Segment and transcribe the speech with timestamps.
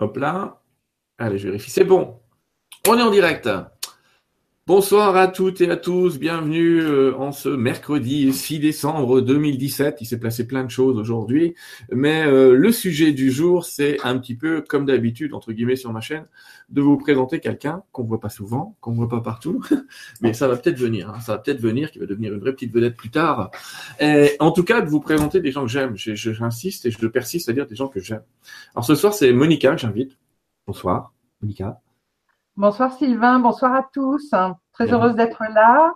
[0.00, 0.60] Hop là.
[1.18, 1.70] Allez, je vérifie.
[1.70, 2.20] C'est bon.
[2.88, 3.48] On est en direct.
[4.72, 9.96] Bonsoir à toutes et à tous, bienvenue euh, en ce mercredi 6 décembre 2017.
[10.00, 11.56] Il s'est placé plein de choses aujourd'hui,
[11.90, 15.92] mais euh, le sujet du jour, c'est un petit peu comme d'habitude, entre guillemets, sur
[15.92, 16.24] ma chaîne,
[16.68, 19.60] de vous présenter quelqu'un qu'on voit pas souvent, qu'on voit pas partout,
[20.20, 21.18] mais ça va peut-être venir, hein.
[21.18, 23.50] ça va peut-être venir, qui va devenir une vraie petite vedette plus tard.
[23.98, 25.96] Et, en tout cas, de vous présenter des gens que j'aime.
[25.96, 28.22] J'insiste et je persiste à dire des gens que j'aime.
[28.76, 30.16] Alors ce soir, c'est Monica que j'invite.
[30.64, 31.12] Bonsoir,
[31.42, 31.80] Monica.
[32.60, 34.34] Bonsoir Sylvain, bonsoir à tous.
[34.74, 35.94] Très heureuse d'être là.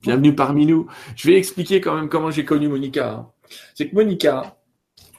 [0.00, 0.86] Bienvenue parmi nous.
[1.16, 3.12] Je vais expliquer quand même comment j'ai connu Monica.
[3.12, 3.26] Hein.
[3.74, 4.56] C'est que Monica,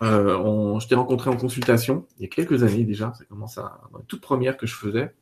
[0.02, 3.12] euh, je t'ai rencontré en consultation il y a quelques années déjà.
[3.18, 5.14] Ça commence à la toute première que je faisais.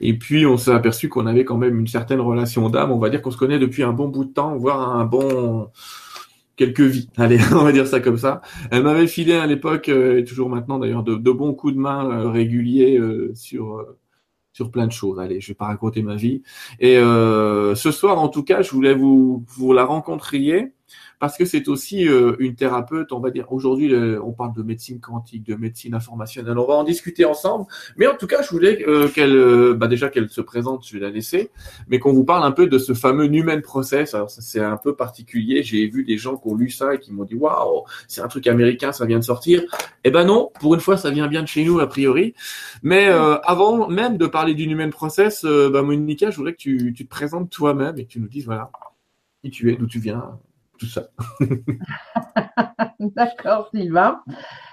[0.00, 2.92] Et puis on s'est aperçu qu'on avait quand même une certaine relation d'âme.
[2.92, 5.70] On va dire qu'on se connaît depuis un bon bout de temps, voire un bon
[6.56, 7.08] quelques vies.
[7.16, 8.42] Allez, on va dire ça comme ça.
[8.70, 12.10] Elle m'avait filé à l'époque, euh, et toujours maintenant d'ailleurs, de, bons coups de main
[12.10, 13.00] euh, réguliers
[13.32, 13.82] sur
[14.54, 15.20] sur plein de choses.
[15.20, 16.42] Allez, je vais pas raconter ma vie.
[16.80, 20.72] Et euh, ce soir, en tout cas, je voulais vous vous la rencontriez
[21.24, 23.50] parce que c'est aussi euh, une thérapeute, on va dire.
[23.50, 26.58] Aujourd'hui, on parle de médecine quantique, de médecine informationnelle.
[26.58, 27.64] On va en discuter ensemble.
[27.96, 30.92] Mais en tout cas, je voulais euh, qu'elle, euh, bah déjà qu'elle se présente, je
[30.92, 31.50] vais la laisser,
[31.88, 34.12] mais qu'on vous parle un peu de ce fameux Numen Process.
[34.12, 35.62] Alors c'est un peu particulier.
[35.62, 38.28] J'ai vu des gens qui ont lu ça et qui m'ont dit waouh, c'est un
[38.28, 39.62] truc américain, ça vient de sortir.
[40.04, 42.34] Eh ben non, pour une fois, ça vient bien de chez nous a priori.
[42.82, 47.06] Mais avant même de parler du Numen Process, bah Monica, je voudrais que tu, tu
[47.06, 48.70] te présentes toi-même et que tu nous dises voilà
[49.42, 50.38] qui tu es, d'où tu viens,
[53.00, 54.22] D'accord, Sylvain.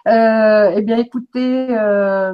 [0.07, 2.33] Euh, eh bien, écoutez, euh,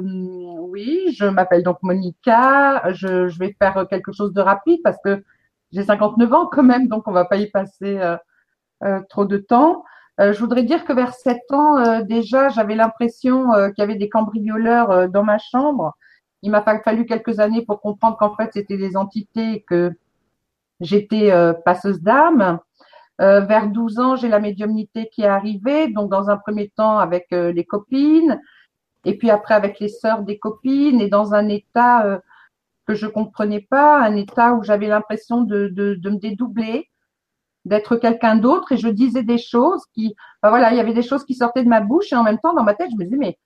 [0.60, 2.90] oui, je m'appelle donc Monica.
[2.92, 5.22] Je, vais faire quelque chose de rapide parce que
[5.72, 8.00] j'ai 59 ans quand même, donc on va pas y passer
[8.84, 9.84] euh, trop de temps.
[10.18, 15.08] je voudrais dire que vers 7 ans, déjà, j'avais l'impression qu'il y avait des cambrioleurs
[15.08, 15.96] dans ma chambre.
[16.42, 19.92] Il m'a fallu quelques années pour comprendre qu'en fait, c'était des entités que
[20.80, 21.32] j'étais
[21.64, 22.60] passeuse d'âme.
[23.20, 26.98] Euh, vers 12 ans, j'ai la médiumnité qui est arrivée, donc dans un premier temps
[26.98, 28.40] avec euh, les copines,
[29.04, 32.18] et puis après avec les sœurs des copines, et dans un état euh,
[32.86, 36.88] que je comprenais pas, un état où j'avais l'impression de, de, me dédoubler,
[37.64, 41.02] d'être quelqu'un d'autre, et je disais des choses qui, ben voilà, il y avait des
[41.02, 43.04] choses qui sortaient de ma bouche, et en même temps dans ma tête, je me
[43.04, 43.36] disais mais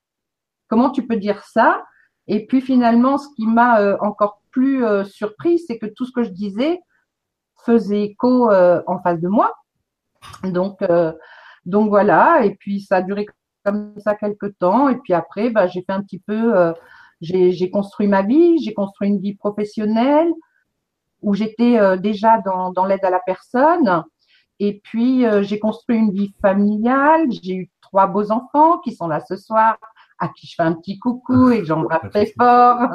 [0.69, 1.83] comment tu peux dire ça?
[2.29, 6.31] Et puis finalement, ce qui m'a encore plus surpris, c'est que tout ce que je
[6.31, 6.81] disais
[7.65, 9.53] faisait écho en face de moi
[10.45, 11.13] donc, euh,
[11.65, 12.45] donc voilà.
[12.45, 13.27] Et puis ça a duré
[13.65, 14.89] comme ça quelques temps.
[14.89, 16.73] Et puis après, bah, j'ai fait un petit peu, euh,
[17.21, 20.31] j'ai construit ma vie, j'ai construit une vie professionnelle
[21.21, 24.05] où j'étais euh, déjà dans, dans l'aide à la personne.
[24.59, 27.27] Et puis j'ai construit une vie familiale.
[27.43, 29.77] J'ai eu trois beaux enfants qui sont là ce soir
[30.21, 32.91] à qui je fais un petit coucou et que j'embrasse très fort.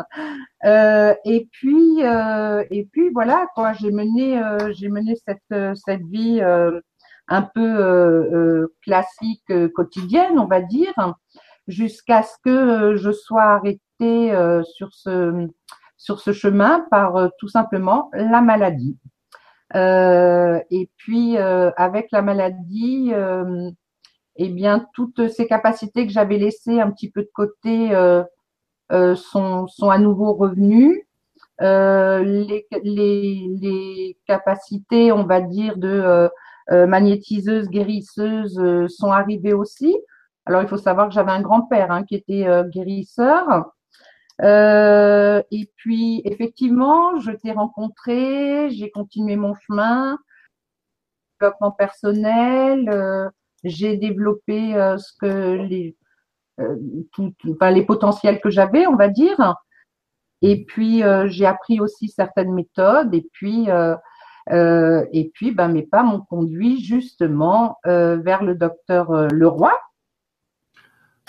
[0.63, 6.41] Et puis et puis voilà quoi, j'ai mené j'ai mené cette cette vie
[7.27, 10.93] un peu euh, euh, classique euh, quotidienne, on va dire,
[11.67, 13.81] jusqu'à ce que je sois arrêtée
[14.75, 15.47] sur ce
[15.97, 18.97] sur ce chemin par tout simplement la maladie.
[19.75, 23.11] et puis avec la maladie,
[24.37, 27.89] eh bien toutes ces capacités que j'avais laissées un petit peu de côté
[29.15, 31.05] sont, sont à nouveau revenues.
[31.59, 36.29] les, les, les, capacités, on va dire, de euh,
[36.69, 39.95] magnétiseuses, guérisseuses euh, sont arrivées aussi.
[40.45, 43.71] Alors, il faut savoir que j'avais un grand-père hein, qui était euh, guérisseur.
[44.41, 50.17] et puis, effectivement, je t'ai rencontré, j'ai continué mon chemin,
[51.39, 53.31] développement personnel,
[53.63, 55.95] j'ai développé ce que les,
[57.11, 59.55] tout, les potentiels que j'avais, on va dire.
[60.43, 63.13] Et puis, j'ai appris aussi certaines méthodes.
[63.15, 63.67] Et puis,
[64.51, 69.71] euh, et puis, ben, mes pas m'ont conduit justement euh, vers le docteur euh, Leroy.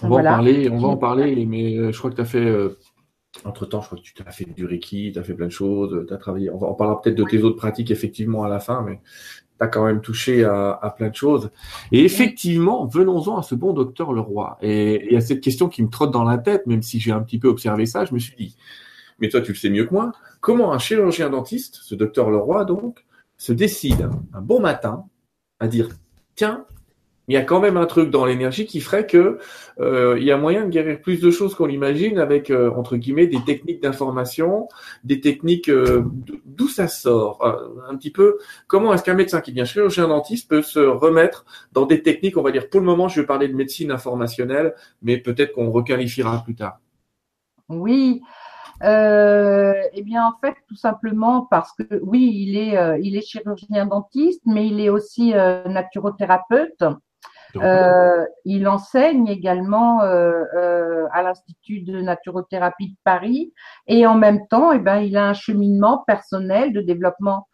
[0.03, 2.55] On va en parler, on va en parler, mais je crois que tu as fait,
[3.45, 6.05] entre-temps, je crois que tu as fait du Reiki, tu as fait plein de choses,
[6.07, 8.61] tu as travaillé, on, va, on parlera peut-être de tes autres pratiques effectivement à la
[8.61, 9.01] fin, mais
[9.59, 11.51] tu as quand même touché à, plein de choses.
[11.91, 14.57] Et effectivement, venons-en à ce bon docteur Leroy.
[14.63, 17.11] Et il y a cette question qui me trotte dans la tête, même si j'ai
[17.11, 18.57] un petit peu observé ça, je me suis dit,
[19.19, 22.65] mais toi tu le sais mieux que moi, comment un chirurgien dentiste, ce docteur Leroy
[22.65, 23.05] donc,
[23.39, 25.05] se décide un bon matin
[25.61, 25.89] à dire
[26.35, 26.67] tiens,
[27.29, 29.39] il y a quand même un truc dans l'énergie qui ferait que
[29.81, 32.97] euh, il y a moyen de guérir plus de choses qu'on l'imagine avec euh, entre
[32.97, 34.67] guillemets des techniques d'information,
[35.05, 36.05] des techniques euh,
[36.47, 37.45] d'où ça sort?
[37.89, 38.39] Un petit peu.
[38.67, 42.43] Comment est-ce qu'un médecin qui devient chirurgien dentiste peut se remettre dans des techniques, on
[42.43, 46.43] va dire pour le moment, je vais parler de médecine informationnelle, mais peut-être qu'on requalifiera
[46.43, 46.81] plus tard.
[47.69, 48.23] Oui.
[48.83, 53.27] Euh, eh bien, en fait, tout simplement parce que oui, il est, euh, il est
[53.27, 56.85] chirurgien dentiste, mais il est aussi euh, naturothérapeute.
[57.57, 63.55] Euh, il enseigne également à l'Institut de naturothérapie de Paris
[63.87, 67.49] et en même temps, eh ben, il a un cheminement personnel de développement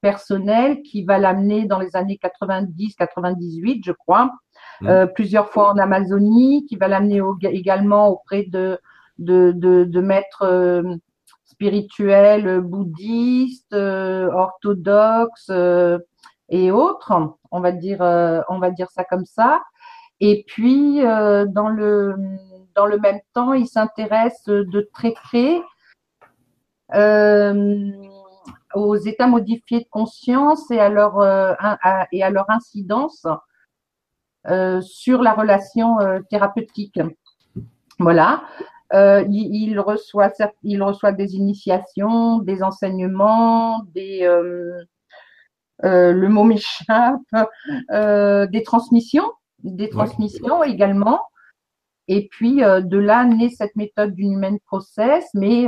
[0.00, 4.32] personnel qui va l'amener dans les années 90-98, je crois,
[4.80, 5.06] mmh.
[5.14, 8.80] plusieurs fois en Amazonie, qui va l'amener également auprès de
[9.18, 10.82] de, maîtres euh,
[11.44, 15.98] spirituels, bouddhistes, euh, orthodoxes euh,
[16.48, 17.12] et autres.
[17.50, 19.62] On va dire, ça comme ça.
[20.20, 25.60] Et puis dans le même temps, il s'intéresse de très près
[28.74, 33.26] aux états modifiés de conscience et à leur incidence
[34.80, 35.98] sur la relation
[36.30, 37.00] thérapeutique.
[37.98, 38.42] Voilà.
[38.94, 44.84] Euh, il, reçoit, il reçoit des initiations, des enseignements, des, euh,
[45.84, 47.20] euh, le mot m'échappe,
[47.90, 49.30] des transmissions,
[49.62, 51.20] des transmissions également.
[52.08, 55.66] Et puis de là naît cette méthode du human process, mais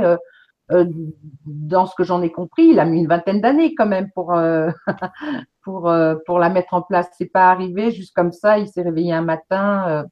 [1.45, 4.33] dans ce que j'en ai compris, il a mis une vingtaine d'années quand même pour
[5.63, 5.91] pour
[6.25, 7.09] pour la mettre en place.
[7.17, 8.57] C'est pas arrivé juste comme ça.
[8.57, 10.05] Il s'est réveillé un matin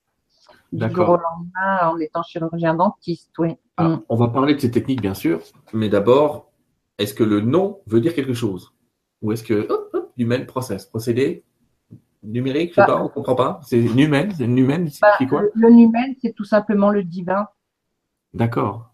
[0.72, 3.56] du jour au lendemain en étant chirurgien dentiste, oui.
[3.78, 4.04] Ah, mm.
[4.10, 5.42] On va parler de ces techniques, bien sûr,
[5.74, 6.52] mais d'abord,
[6.98, 8.74] est-ce que le nom veut dire quelque chose?
[9.22, 9.68] Ou est-ce que
[10.18, 11.44] du même process, procédé
[12.24, 13.60] numérique, je sais bah, pas, on comprend pas.
[13.64, 15.42] C'est numen, c'est numen, c'est bah, quoi?
[15.44, 17.48] Le, le numen, c'est tout simplement le divin.
[18.34, 18.92] D'accord.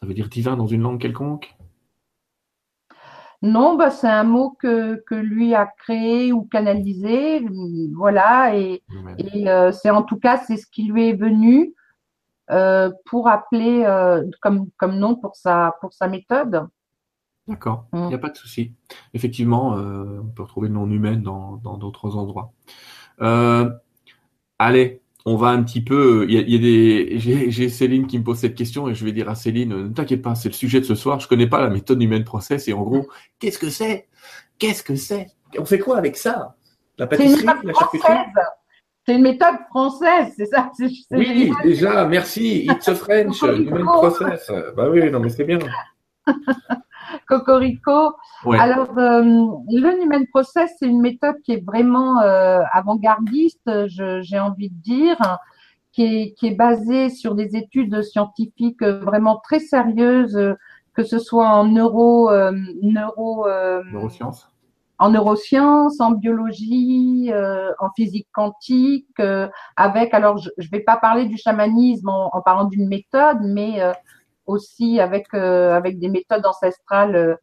[0.00, 1.54] Ça veut dire divin dans une langue quelconque?
[3.42, 7.42] Non, bah, c'est un mot que, que lui a créé ou canalisé,
[7.94, 8.82] voilà, et,
[9.16, 11.74] et euh, c'est en tout cas c'est ce qui lui est venu
[12.50, 16.68] euh, pour appeler euh, comme, comme nom pour sa pour sa méthode.
[17.48, 18.20] D'accord, il n'y a mm.
[18.20, 18.74] pas de souci.
[19.14, 22.52] Effectivement, on peut retrouver le nom humain dans d'autres endroits.
[24.58, 26.26] allez, on va un petit peu.
[26.28, 27.18] Il y a, des.
[27.18, 30.22] J'ai Céline qui me pose cette question et je vais dire à Céline, ne t'inquiète
[30.22, 31.20] pas, c'est le sujet de ce soir.
[31.20, 33.08] Je connais pas la méthode humaine process et en gros,
[33.38, 34.08] qu'est-ce que c'est?
[34.58, 35.28] Qu'est-ce que c'est?
[35.58, 36.56] On fait quoi avec ça?
[36.98, 38.12] La pâtisserie, la charcuterie?
[39.06, 40.70] C'est une méthode française, c'est ça
[41.10, 42.66] Oui, déjà, merci.
[42.66, 44.50] It's a French, human process.
[44.76, 45.58] Bah oui, non mais c'est bien.
[47.30, 48.16] Cocorico.
[48.44, 54.70] Alors, euh, le Human Process, c'est une méthode qui est vraiment euh, avant-gardiste, j'ai envie
[54.70, 55.16] de dire,
[55.92, 60.56] qui est, qui est basée sur des études scientifiques vraiment très sérieuses,
[60.94, 63.46] que ce soit en neuro, euh, neuro
[63.92, 64.48] neurosciences
[65.02, 67.32] en neurosciences, en biologie,
[67.78, 69.18] en physique quantique,
[69.74, 73.80] avec, alors je ne vais pas parler du chamanisme en, en parlant d'une méthode, mais
[74.50, 77.34] aussi avec, euh, avec des méthodes ancestrales euh,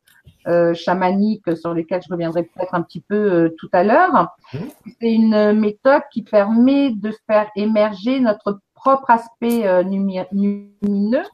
[0.47, 4.35] euh, chamaniques sur lesquelles je reviendrai peut-être un petit peu tout à l'heure.
[4.53, 4.57] Mmh.
[4.99, 11.25] C'est une méthode qui permet de faire émerger notre propre aspect lumineux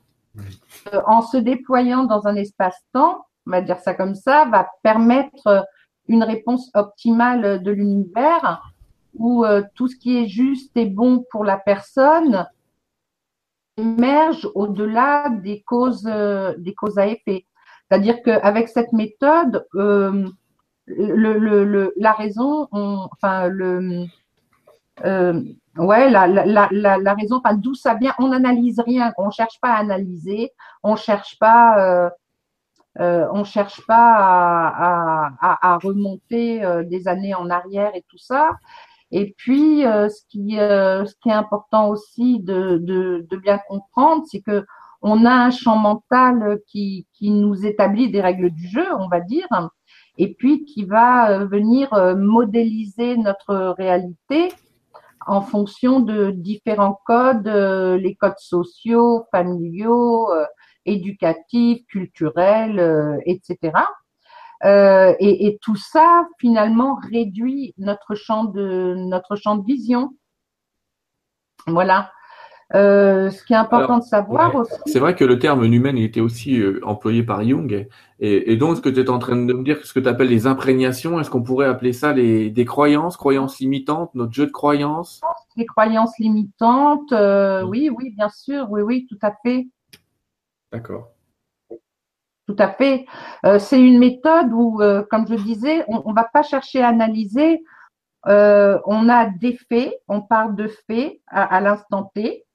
[1.05, 5.65] en se déployant dans un espace-temps, on va dire ça comme ça, va permettre
[6.07, 8.63] une réponse optimale de l'univers
[9.15, 9.45] où
[9.75, 12.48] tout ce qui est juste et bon pour la personne
[13.77, 17.46] émerge au-delà des causes, euh, des causes à effet.
[17.89, 20.27] C'est-à-dire qu'avec cette méthode, euh,
[20.88, 24.06] la raison, enfin euh,
[25.75, 30.51] la, raison, enfin d'où ça vient, on n'analyse rien, on cherche pas à analyser,
[30.84, 32.12] on on cherche pas
[35.42, 38.50] à remonter des années en arrière et tout ça.
[39.15, 43.60] Et puis, euh, ce, qui, euh, ce qui est important aussi de, de, de bien
[43.67, 44.65] comprendre, c'est que
[45.03, 49.20] on a un champ mental qui, qui nous établit des règles du jeu, on va
[49.20, 49.48] dire,
[50.17, 54.51] et puis qui va euh, venir modéliser notre réalité
[55.27, 60.29] en fonction de différents codes, les codes sociaux, familiaux,
[60.86, 63.72] éducatifs, culturels, etc.
[64.65, 70.12] Euh, et, et, tout ça, finalement, réduit notre champ de, notre champ de vision.
[71.67, 72.12] Voilà.
[72.75, 74.74] Euh, ce qui est important de savoir aussi.
[74.88, 77.88] C'est vrai que le terme humain était aussi euh, employé par Jung.
[78.20, 80.08] Et, et donc, ce que tu es en train de me dire, ce que tu
[80.08, 84.48] appelles les imprégnations, est-ce qu'on pourrait appeler ça les, des croyances, croyances limitantes, notre jeu
[84.48, 85.22] de croyances?
[85.55, 89.67] Les croyances limitantes, euh, oui, oui, bien sûr, oui, oui, tout à fait.
[90.72, 91.12] D'accord.
[92.53, 93.05] Tout à fait.
[93.45, 96.89] Euh, c'est une méthode où, euh, comme je disais, on ne va pas chercher à
[96.89, 97.63] analyser.
[98.27, 102.45] Euh, on a des faits, on parle de faits à, l'instant T.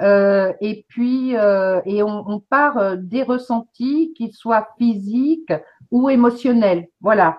[0.00, 5.52] et puis, et on, on part des ressentis, qu'ils soient physiques
[5.90, 6.88] ou émotionnels.
[7.00, 7.38] Voilà.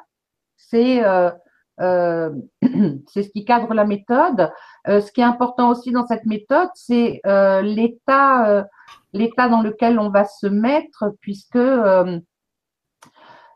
[0.56, 1.02] C'est
[1.80, 4.52] c'est ce qui cadre la méthode.
[4.86, 7.22] ce qui est important aussi dans cette méthode, c'est
[7.64, 8.68] l'état
[9.14, 11.60] l'état dans lequel on va se mettre, puisque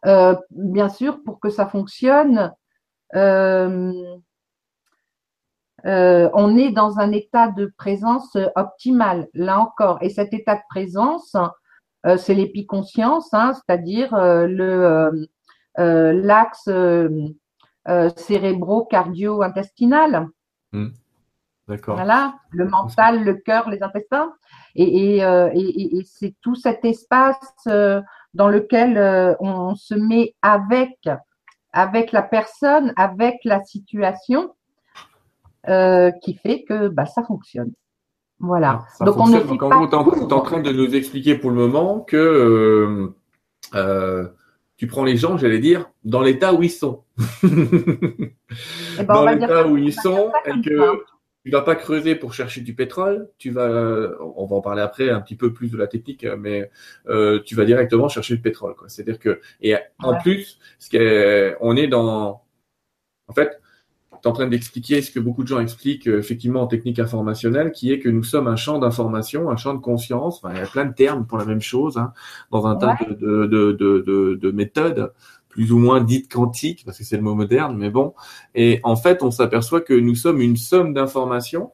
[0.05, 2.53] euh, bien sûr, pour que ça fonctionne,
[3.15, 3.91] euh,
[5.85, 9.97] euh, on est dans un état de présence optimal, là encore.
[10.01, 11.35] Et cet état de présence,
[12.17, 15.27] c'est l'épiconscience, hein, c'est-à-dire le
[15.77, 16.69] l'axe
[18.15, 20.27] cérébro-cardio-intestinal.
[20.71, 20.87] Mmh.
[21.67, 21.95] D'accord.
[21.95, 24.33] Voilà, le mental, le cœur, les intestins.
[24.75, 27.67] Et, et, et c'est tout cet espace
[28.37, 30.97] dans lequel euh, on se met avec,
[31.73, 34.53] avec la personne, avec la situation,
[35.67, 37.71] euh, qui fait que bah, ça fonctionne.
[38.39, 38.85] Voilà.
[38.99, 41.49] Ah, donc on ne donc en gros, tu es en train de nous expliquer pour
[41.49, 43.11] le moment que
[43.73, 44.27] euh,
[44.77, 47.03] tu prends les gens, j'allais dire, dans l'état où ils sont.
[48.99, 51.03] Eh ben, dans l'état où ils sont, et que
[51.47, 55.09] tu vas pas creuser pour chercher du pétrole, tu vas, on va en parler après
[55.09, 56.69] un petit peu plus de la technique, mais
[57.07, 58.75] euh, tu vas directement chercher le pétrole.
[58.87, 62.43] C'est-à-dire que, et en plus, ce est, on est dans,
[63.29, 63.61] en fait,
[64.11, 67.71] tu es en train d'expliquer ce que beaucoup de gens expliquent effectivement en technique informationnelle,
[67.71, 70.41] qui est que nous sommes un champ d'information, un champ de conscience.
[70.49, 72.11] il y a plein de termes pour la même chose hein,
[72.51, 75.13] dans un tas de, de, de, de méthodes
[75.57, 78.13] plus ou moins dite quantique, parce que c'est le mot moderne, mais bon.
[78.53, 81.71] Et en fait, on s'aperçoit que nous sommes une somme d'informations,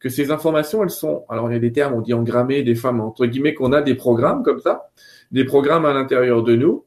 [0.00, 2.74] que ces informations, elles sont, alors il y a des termes, on dit engrammés, des
[2.74, 4.90] femmes, entre guillemets, qu'on a des programmes comme ça,
[5.30, 6.86] des programmes à l'intérieur de nous,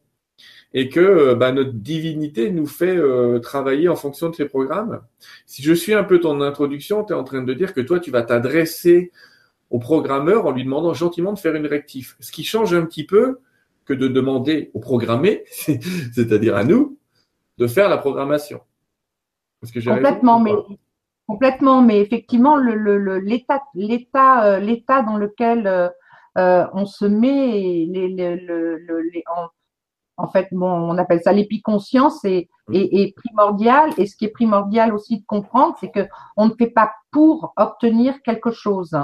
[0.74, 5.00] et que euh, bah, notre divinité nous fait euh, travailler en fonction de ces programmes.
[5.46, 8.02] Si je suis un peu ton introduction, tu es en train de dire que toi,
[8.02, 9.14] tu vas t'adresser
[9.70, 12.18] au programmeur en lui demandant gentiment de faire une rectif.
[12.20, 13.40] Ce qui change un petit peu
[13.86, 16.98] que de demander au programmé, c'est-à-dire à nous,
[17.58, 18.62] de faire la programmation.
[19.60, 20.54] Parce que complètement, mais
[21.28, 25.88] complètement, mais effectivement, l'état, le, l'état, euh, l'état dans lequel euh,
[26.38, 29.48] euh, on se met, les, les, en,
[30.18, 33.92] en, fait, bon, on appelle ça l'épiconscience, est, est, est, primordial.
[33.98, 36.08] Et ce qui est primordial aussi de comprendre, c'est que
[36.38, 38.98] on ne fait pas pour obtenir quelque chose.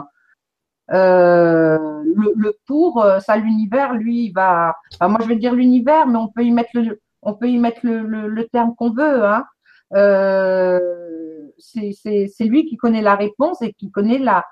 [0.93, 4.75] Euh, le, le, pour, euh, ça, l'univers, lui, il va.
[5.01, 7.79] moi, je vais dire l'univers, mais on peut y mettre le, on peut y mettre
[7.83, 9.25] le, le, le terme qu'on veut.
[9.25, 9.45] Hein.
[9.93, 10.79] Euh,
[11.57, 14.45] c'est lui qui connaît la réponse et qui connaît la,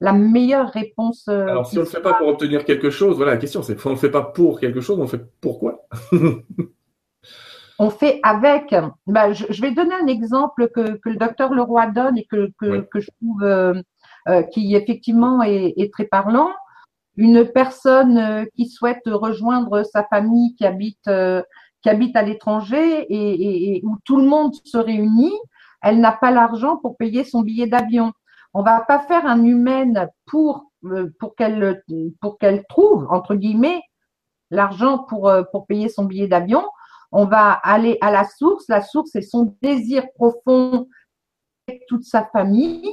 [0.00, 1.26] la meilleure réponse.
[1.28, 3.62] Euh, Alors, si on ne le fait pas pour obtenir quelque chose, voilà, la question,
[3.62, 5.86] c'est on ne le fait pas pour quelque chose, on le fait pourquoi?
[7.82, 8.74] On fait avec.
[9.06, 12.50] Ben, je, je, vais donner un exemple que, que le docteur Leroy donne et que,
[12.60, 13.72] que, que je trouve euh,
[14.28, 16.50] euh, qui effectivement est, est, très parlant.
[17.16, 21.42] Une personne euh, qui souhaite rejoindre sa famille qui habite euh,
[21.82, 25.32] qui habite à l'étranger et, et, où tout le monde se réunit,
[25.80, 28.12] elle n'a pas l'argent pour payer son billet d'avion.
[28.52, 30.66] On va pas faire un humain pour
[31.18, 31.82] pour qu'elle
[32.20, 33.80] pour qu'elle trouve entre guillemets
[34.50, 36.66] l'argent pour pour payer son billet d'avion.
[37.10, 38.68] On va aller à la source.
[38.68, 40.88] La source c'est son désir profond
[41.66, 42.90] avec toute sa famille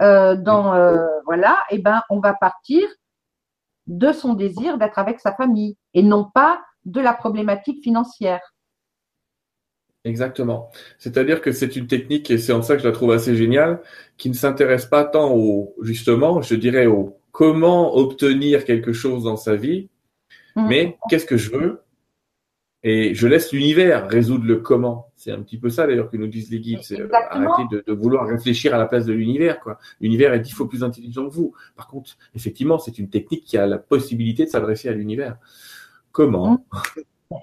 [0.00, 2.82] euh, dans euh, voilà, et eh ben on va partir
[3.86, 8.40] de son désir d'être avec sa famille et non pas de la problématique financière.
[10.04, 10.70] Exactement.
[10.98, 13.80] C'est-à-dire que c'est une technique, et c'est en ça que je la trouve assez géniale,
[14.18, 19.36] qui ne s'intéresse pas tant au, justement, je dirais, au comment obtenir quelque chose dans
[19.36, 19.88] sa vie,
[20.56, 20.68] mmh.
[20.68, 21.82] mais qu'est-ce que je veux?
[22.82, 25.10] Et je laisse l'univers résoudre le comment.
[25.24, 26.82] C'est un petit peu ça d'ailleurs que nous disent les guides.
[26.82, 29.58] C'est euh, arrêter de, de, vouloir réfléchir à la place de l'univers.
[29.58, 29.78] Quoi.
[29.98, 31.54] L'univers est dix fois plus intelligent que vous.
[31.76, 35.38] Par contre, effectivement, c'est une technique qui a la possibilité de s'adresser à l'univers.
[36.12, 36.52] Comment?
[36.52, 37.38] Mmh.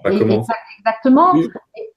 [0.78, 1.34] Exactement.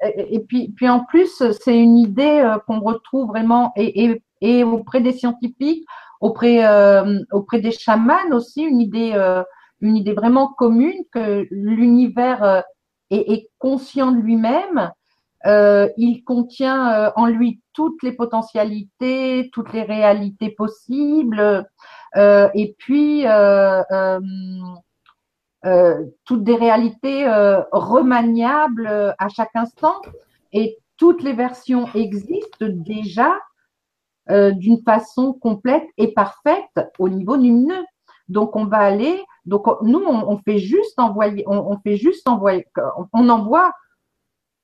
[0.02, 4.64] Et, puis, puis en plus, c'est une idée euh, qu'on retrouve vraiment et, et, et,
[4.64, 5.86] auprès des scientifiques,
[6.20, 9.44] auprès, euh, auprès des chamans aussi, une idée, euh,
[9.82, 12.64] une idée vraiment commune que l'univers
[13.12, 14.92] est conscient de lui-même,
[15.46, 21.68] euh, il contient euh, en lui toutes les potentialités, toutes les réalités possibles,
[22.16, 23.26] euh, et puis
[26.26, 27.28] toutes des réalités
[27.72, 30.02] remaniables à chaque instant.
[30.54, 33.34] Et toutes les versions existent déjà
[34.30, 37.86] d'une façon complète et parfaite au niveau lumineux.
[38.28, 42.66] Donc on va aller donc nous, on, fait juste envoyer, on, fait juste envoyer,
[43.14, 43.72] on, envoie,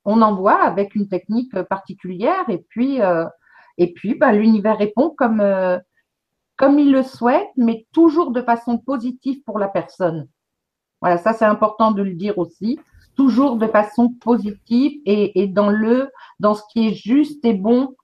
[0.05, 3.25] on envoie avec une technique particulière et puis euh,
[3.96, 5.77] puis bah, l'univers répond comme euh,
[6.58, 10.27] comme il le souhaite, mais toujours de façon positive pour la personne.
[11.01, 12.79] Voilà, ça c'est important de le dire aussi.
[13.15, 17.96] Toujours de façon positive et, et dans le, dans ce qui est juste et bon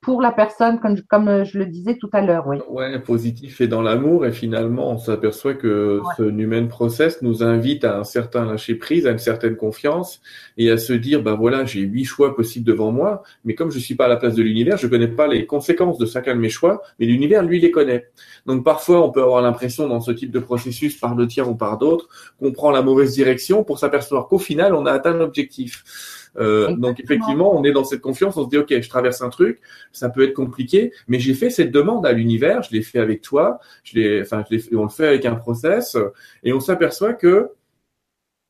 [0.00, 2.58] pour la personne, comme, comme je le disais tout à l'heure, oui.
[2.68, 7.84] Ouais, positif et dans l'amour, et finalement, on s'aperçoit que ce human process nous invite
[7.84, 10.20] à un certain lâcher prise, à une certaine confiance,
[10.56, 13.78] et à se dire, ben voilà, j'ai huit choix possibles devant moi, mais comme je
[13.80, 16.40] suis pas à la place de l'univers, je connais pas les conséquences de chacun de
[16.40, 18.06] mes choix, mais l'univers, lui, les connaît.
[18.46, 21.56] Donc parfois, on peut avoir l'impression dans ce type de processus, par le tien ou
[21.56, 26.27] par d'autres, qu'on prend la mauvaise direction pour s'apercevoir qu'au final, on a atteint l'objectif.
[26.38, 29.28] Euh, donc effectivement, on est dans cette confiance, on se dit ok, je traverse un
[29.28, 29.60] truc,
[29.92, 33.22] ça peut être compliqué, mais j'ai fait cette demande à l'univers, je l'ai fait avec
[33.22, 35.96] toi, je l'ai, enfin, je l'ai, on le fait avec un process,
[36.42, 37.50] et on s'aperçoit que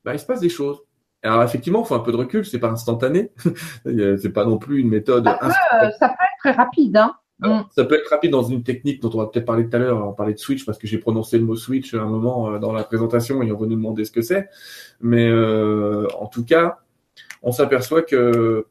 [0.04, 0.83] bah, il se passe des choses.
[1.23, 3.33] Alors effectivement, il faut un peu de recul, c'est pas instantané,
[3.85, 5.25] c'est pas non plus une méthode.
[5.25, 7.14] Ça peut, ça peut être très rapide, hein.
[7.40, 7.61] Mm.
[7.71, 10.07] Ça peut être rapide dans une technique dont on va peut-être parler tout à l'heure.
[10.07, 12.59] On parlait de switch parce que j'ai prononcé le mot switch à un moment euh,
[12.59, 14.49] dans la présentation et on va nous demander ce que c'est.
[15.00, 16.80] Mais euh, en tout cas,
[17.42, 18.66] on s'aperçoit que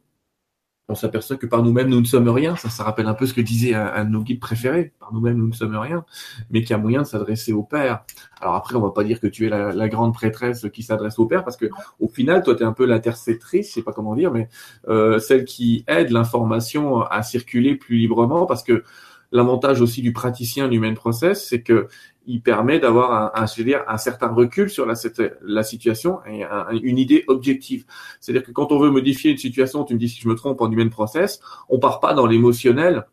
[0.90, 2.56] on s'aperçoit que par nous-mêmes nous ne sommes rien.
[2.56, 4.94] Ça, ça rappelle un peu ce que disait un, de nos guides préférés.
[5.00, 6.06] Par nous-mêmes nous ne sommes rien,
[6.50, 8.04] mais qu'il y a moyen de s'adresser au Père.
[8.40, 11.26] Alors après, on va pas dire que tu es la, grande prêtresse qui s'adresse au
[11.26, 11.66] Père, parce que
[12.00, 14.48] au final, toi, tu es un peu l'interceptrice, je sais pas comment dire, mais
[14.88, 18.84] euh, celle qui aide l'information à circuler plus librement, parce que
[19.32, 21.88] l'avantage aussi du praticien du main process, c'est que
[22.28, 24.94] il permet d'avoir un, un, dire, un certain recul sur la,
[25.42, 26.44] la situation et
[26.84, 27.86] une idée objective.
[28.20, 30.62] C'est-à-dire que quand on veut modifier une situation, tu me dis si je me trompe
[30.62, 33.06] en human process, on part pas dans l'émotionnel,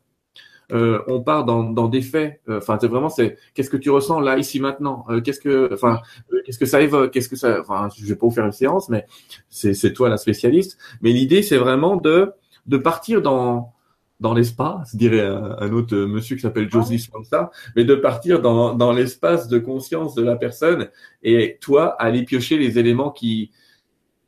[0.73, 2.41] euh, on part dans, dans des faits.
[2.49, 5.05] Euh, enfin, c'est vraiment c'est qu'est-ce que tu ressens là ici maintenant?
[5.11, 6.01] Euh, qu'est-ce que, enfin,
[6.45, 7.13] qu'est-ce que ça évoque?
[7.13, 7.61] Qu'est-ce que ça.
[7.61, 9.07] Enfin, je vais pas vous faire une séance, mais
[9.49, 10.79] c'est toi la spécialiste.
[11.03, 12.33] Mais l'idée c'est vraiment de
[12.67, 13.75] de partir dans
[14.21, 18.93] dans l'espace, dirait un, autre monsieur qui s'appelle Josie Spencer, mais de partir dans, dans
[18.93, 20.89] l'espace de conscience de la personne
[21.23, 23.51] et toi aller piocher les éléments qui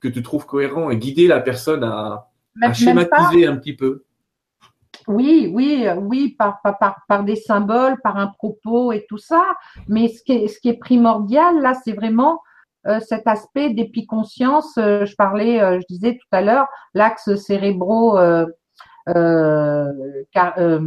[0.00, 2.28] que tu trouves cohérents et guider la personne à,
[2.62, 4.04] à schématiser un petit peu.
[5.08, 9.44] Oui, oui, oui, par, par, par, des symboles, par un propos et tout ça.
[9.88, 12.40] Mais ce qui est, ce qui est primordial, là, c'est vraiment
[12.86, 14.76] euh, cet aspect d'épiconscience.
[14.78, 18.18] Euh, je parlais, euh, je disais tout à l'heure, l'axe cérébro
[19.08, 19.92] euh,
[20.32, 20.80] car, euh,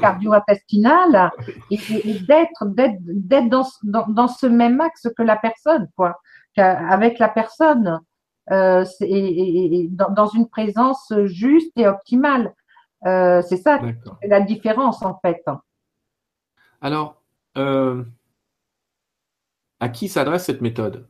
[0.00, 1.32] cardio-intestinal
[1.70, 1.78] et,
[2.26, 6.20] d'être d'être dans, dans, dans, ce même axe que la personne quoi
[6.56, 8.00] avec la personne.
[8.50, 12.52] Euh, et, et, dans, dans, une présence juste et optimale.
[13.06, 13.80] Euh, c'est ça
[14.24, 15.44] la différence en fait.
[16.80, 17.22] Alors
[17.56, 18.02] euh,
[19.78, 21.06] à qui s'adresse cette méthode?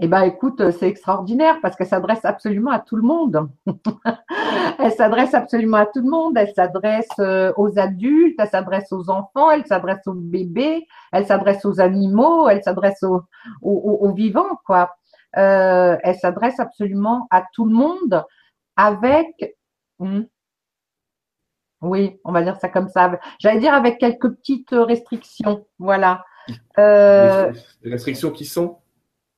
[0.00, 3.48] Eh ben, écoute, euh, c'est extraordinaire parce qu'elle s'adresse absolument à tout le monde.
[4.80, 6.36] elle s'adresse absolument à tout le monde.
[6.36, 11.64] Elle s'adresse euh, aux adultes, elle s'adresse aux enfants, elle s'adresse aux bébés, elle s'adresse
[11.64, 13.22] aux animaux, elle s'adresse aux,
[13.62, 14.96] aux, vivants, quoi.
[15.36, 18.24] Euh, elle s'adresse absolument à tout le monde
[18.76, 19.56] avec,
[20.00, 20.22] hmm,
[21.82, 23.20] oui, on va dire ça comme ça.
[23.38, 26.24] J'allais dire avec quelques petites restrictions, voilà.
[26.78, 27.52] Euh,
[27.82, 28.78] les restrictions qui sont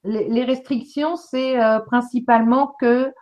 [0.06, 3.12] les, restrictions, c'est euh, principalement que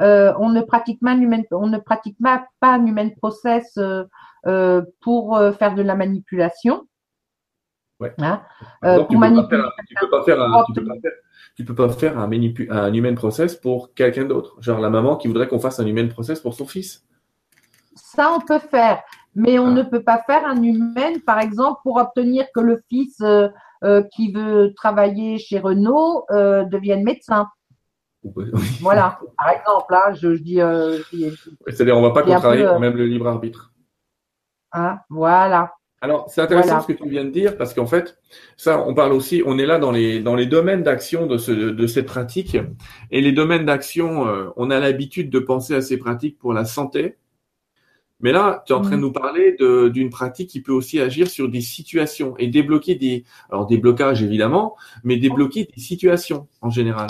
[0.00, 5.38] euh, on ne pratique pas human, on ne pratique pas, pas human process euh, pour
[5.58, 6.86] faire de la manipulation.
[7.98, 8.12] Ouais.
[8.18, 8.42] Hein?
[8.82, 9.46] Tu, peux
[10.00, 10.64] peux pas faire un,
[11.56, 14.56] tu peux pas faire un, un human process pour quelqu'un d'autre.
[14.60, 17.06] Genre la maman qui voudrait qu'on fasse un human process pour son fils.
[17.94, 19.02] Ça, on peut faire.
[19.34, 19.72] Mais on ah.
[19.72, 23.48] ne peut pas faire un humain, par exemple, pour obtenir que le fils euh,
[24.12, 27.48] qui veut travailler chez Renault euh, devienne médecin.
[28.80, 30.60] Voilà, par exemple, là, je, dis.
[30.60, 30.98] Euh,
[31.68, 33.72] C'est-à-dire, on ne va pas contrarier quand même le libre arbitre.
[34.72, 35.72] Ah, voilà.
[36.02, 38.18] Alors, c'est intéressant ce que tu viens de dire parce qu'en fait,
[38.56, 41.52] ça, on parle aussi, on est là dans les dans les domaines d'action de ce
[41.52, 42.56] de cette pratique
[43.10, 47.16] et les domaines d'action, on a l'habitude de penser à ces pratiques pour la santé,
[48.20, 49.00] mais là, tu es en train de mm.
[49.00, 49.56] nous parler
[49.90, 54.22] d'une pratique qui peut aussi agir sur des situations et débloquer des, alors des blocages
[54.22, 57.08] évidemment, mais débloquer des situations en général.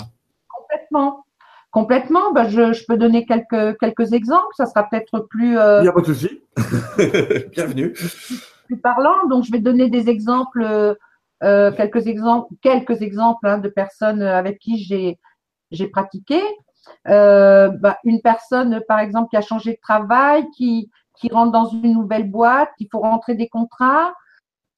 [0.49, 1.25] Complètement.
[1.71, 2.31] Complètement.
[2.33, 4.53] Ben je, je, peux donner quelques, quelques exemples.
[4.55, 5.57] Ça sera peut-être plus.
[5.57, 6.41] Euh, Il n'y a pas de souci.
[7.51, 7.93] Bienvenue.
[8.65, 9.27] Plus parlant.
[9.29, 10.95] Donc, je vais donner des exemples,
[11.43, 15.19] euh, quelques exemples, quelques exemples hein, de personnes avec qui j'ai
[15.71, 16.41] j'ai pratiqué.
[17.07, 21.65] Euh, bah, une personne, par exemple, qui a changé de travail, qui, qui rentre dans
[21.65, 24.13] une nouvelle boîte, il faut rentrer des contrats.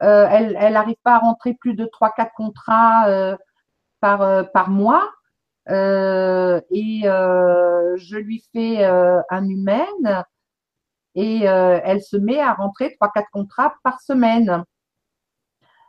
[0.01, 3.35] Euh, elle n'arrive pas à rentrer plus de 3-4 contrats euh,
[3.99, 5.09] par, euh, par mois.
[5.69, 9.85] Euh, et je lui fais un humain.
[11.15, 14.63] et elle se met à rentrer trois quatre contrats par semaine.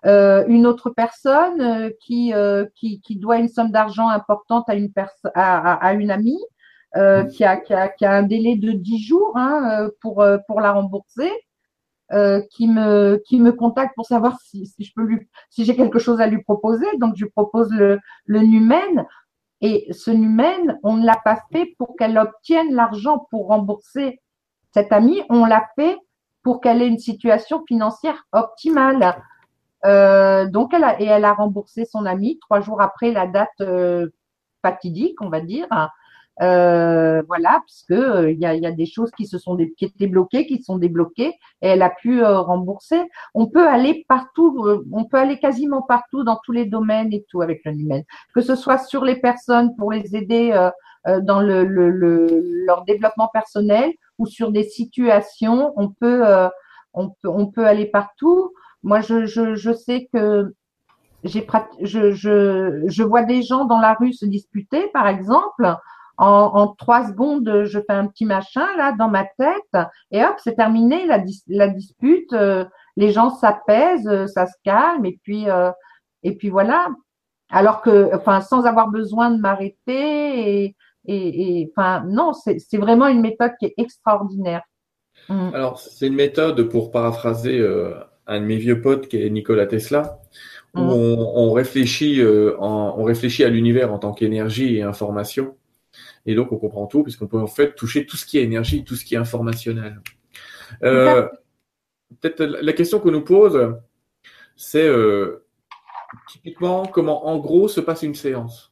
[0.05, 2.33] Une autre personne qui,
[2.75, 4.91] qui, qui doit une somme d'argent importante à une
[5.35, 6.43] à, à, une amie
[6.95, 10.73] qui, a, qui, a, qui, a, un délai de dix jours hein, pour, pour la
[10.73, 11.31] rembourser
[12.13, 15.77] euh, qui me qui me contacte pour savoir si, si je peux lui si j'ai
[15.77, 16.87] quelque chose à lui proposer.
[16.99, 19.07] Donc je lui propose le le Numen
[19.61, 24.21] et ce Numen, on ne l'a pas fait pour qu'elle obtienne l'argent pour rembourser
[24.75, 25.97] cette amie, on l'a fait
[26.43, 29.23] pour qu'elle ait une situation financière optimale.
[29.87, 33.49] Euh, donc elle a et elle a remboursé son amie trois jours après la date
[33.61, 34.09] euh,
[34.63, 35.69] fatidique, on va dire.
[36.43, 39.85] Euh, voilà, puisque euh, il y, a, y, a, des choses qui se sont qui
[39.85, 43.03] étaient bloquées, qui sont débloquées, et elle a pu euh, rembourser.
[43.35, 47.43] On peut aller partout, on peut aller quasiment partout dans tous les domaines et tout
[47.43, 47.73] avec le
[48.35, 50.69] que ce soit sur les personnes pour les aider
[51.23, 55.75] dans le, le, le, leur développement personnel ou sur des situations.
[55.77, 56.25] On peut,
[56.95, 58.53] on peut, on peut aller partout.
[58.83, 60.55] Moi, je, je, je sais que
[61.23, 61.47] j'ai
[61.83, 65.77] je, je, je vois des gens dans la rue se disputer, par exemple
[66.21, 70.55] en, trois secondes, je fais un petit machin là dans ma tête et hop, c'est
[70.55, 72.33] terminé la, la dispute.
[72.35, 72.65] Euh,
[72.97, 75.71] les gens s'apaisent, euh, ça se calme et puis euh,
[76.23, 76.89] et puis voilà.
[77.49, 83.23] Alors que, enfin, sans avoir besoin de m'arrêter et, et, enfin, non, c'est vraiment une
[83.23, 84.63] méthode qui est extraordinaire.
[85.29, 85.55] Mm.
[85.55, 87.67] Alors, c'est une méthode pour paraphraser
[88.31, 90.21] un de mes vieux potes qui est Nicolas Tesla,
[90.75, 90.91] où mm.
[90.91, 92.23] on, on, réfléchit,
[92.59, 95.57] en, on réfléchit à l'univers en tant qu'énergie et information.
[96.27, 98.85] Et donc, on comprend tout, puisqu'on peut en fait toucher tout ce qui est énergie,
[98.85, 100.01] tout ce qui est informationnel.
[100.83, 101.29] Euh,
[102.21, 103.77] Peut-être la question qu'on nous pose,
[104.57, 105.47] c'est euh,
[106.29, 108.70] typiquement comment en gros se passe une séance?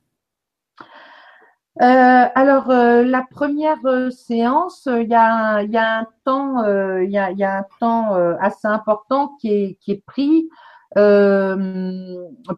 [1.81, 6.65] Euh, alors euh, la première euh, séance, il y a, un temps,
[7.01, 10.49] il y a, un temps assez important qui est, qui pris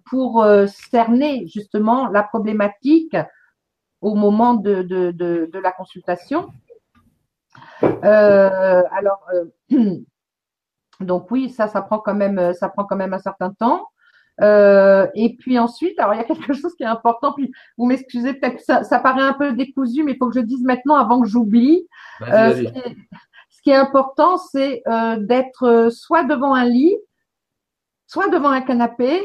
[0.07, 3.17] pour cerner justement la problématique
[4.01, 6.49] au moment de, la consultation.
[7.83, 9.27] Alors,
[11.01, 13.90] donc oui, ça prend quand même, ça prend quand même un certain temps.
[14.41, 17.33] Euh, et puis ensuite, alors il y a quelque chose qui est important.
[17.33, 20.45] Puis vous m'excusez, peut-être ça, ça paraît un peu décousu, mais il faut que je
[20.45, 21.87] dise maintenant avant que j'oublie.
[22.21, 22.67] ce,
[23.51, 24.83] ce, qui est important, c'est
[25.19, 26.97] d'être soit devant un lit,
[28.07, 29.23] soit devant un canapé,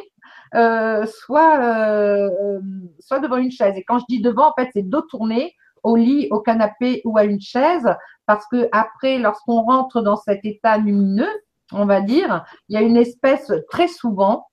[0.55, 2.59] euh, soit, euh, euh,
[2.99, 3.75] soit devant une chaise.
[3.77, 7.17] Et quand je dis devant, en fait, c'est dos tourné au lit, au canapé ou
[7.17, 7.87] à une chaise,
[8.25, 11.29] parce que après, lorsqu'on rentre dans cet état lumineux,
[11.73, 14.47] on va dire, il y a une espèce très souvent,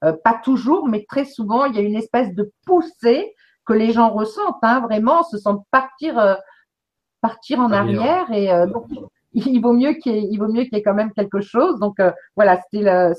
[0.00, 3.34] pas toujours, mais très souvent, il y a une espèce de poussée
[3.66, 6.38] que les gens ressentent, hein, vraiment, se sentent partir,
[7.20, 8.86] partir en arrière et donc
[9.46, 11.78] il vaut mieux qu'il y qu'il y ait quand même quelque chose.
[11.78, 13.14] Donc euh, voilà, c'est la,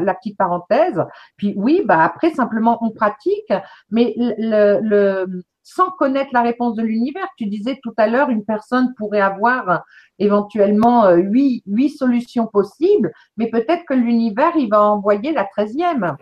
[0.00, 1.02] la, petite parenthèse.
[1.36, 3.52] Puis oui, bah après simplement on pratique,
[3.90, 7.26] mais le, le, sans connaître la réponse de l'univers.
[7.36, 9.82] Tu disais tout à l'heure, une personne pourrait avoir
[10.20, 16.16] éventuellement euh, huit, huit solutions possibles, mais peut-être que l'univers il va envoyer la treizième.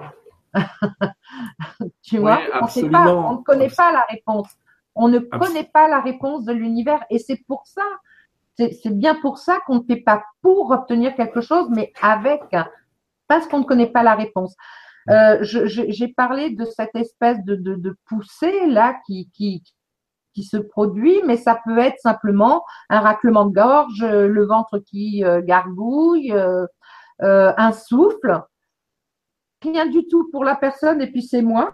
[2.02, 4.48] tu vois, on, sait pas, on ne connaît pas la réponse.
[4.94, 7.82] On ne connaît pas la réponse de l'univers et c'est pour ça
[8.56, 12.42] c'est bien pour ça qu'on ne fait pas pour obtenir quelque chose, mais avec,
[13.28, 14.54] parce qu'on ne connaît pas la réponse.
[15.10, 19.62] Euh, J'ai parlé de cette espèce de, de, de poussée là qui, qui,
[20.32, 25.24] qui se produit, mais ça peut être simplement un raclement de gorge, le ventre qui
[25.24, 26.66] euh, gargouille, euh,
[27.22, 28.42] euh, un souffle.
[29.62, 31.72] Rien du tout pour la personne, et puis c'est moi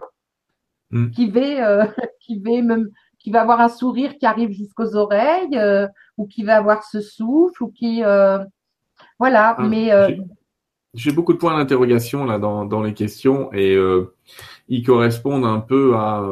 [0.91, 1.09] hmm.
[1.09, 1.85] qui vais, euh,
[2.19, 5.59] qui vais me, qui va avoir un sourire qui arrive jusqu'aux oreilles,
[6.17, 8.01] ou qui va avoir ce souffle, ou qui
[9.17, 9.55] voilà.
[9.57, 9.91] Ah, mais
[10.93, 13.77] j'ai beaucoup de points d'interrogation là dans, dans les questions et
[14.67, 16.23] ils correspondent un peu à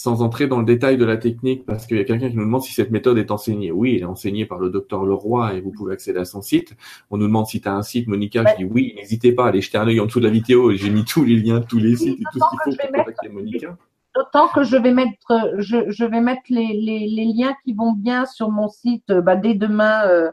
[0.00, 2.44] sans entrer dans le détail de la technique, parce qu'il y a quelqu'un qui nous
[2.44, 3.72] demande si cette méthode est enseignée.
[3.72, 6.74] Oui, elle est enseignée par le docteur Leroy et vous pouvez accéder à son site.
[7.10, 8.44] On nous demande si tu as un site, Monica.
[8.50, 10.72] Je dis oui, n'hésitez pas à aller jeter un œil en dessous de la vidéo.
[10.72, 13.28] J'ai mis tous les liens, tous les sites et tout ce qu'il faut pour contacter
[13.28, 13.76] Monica.
[14.14, 17.92] D'autant que je vais mettre, je, je vais mettre les, les, les, liens qui vont
[17.92, 20.32] bien sur mon site euh, bah, dès demain, euh,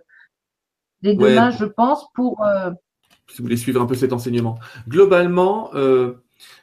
[1.16, 2.44] dès demain, je pense, pour.
[2.44, 2.72] Euh...
[3.30, 4.58] Si vous voulez suivre un peu cet enseignement.
[4.88, 6.14] Globalement, euh,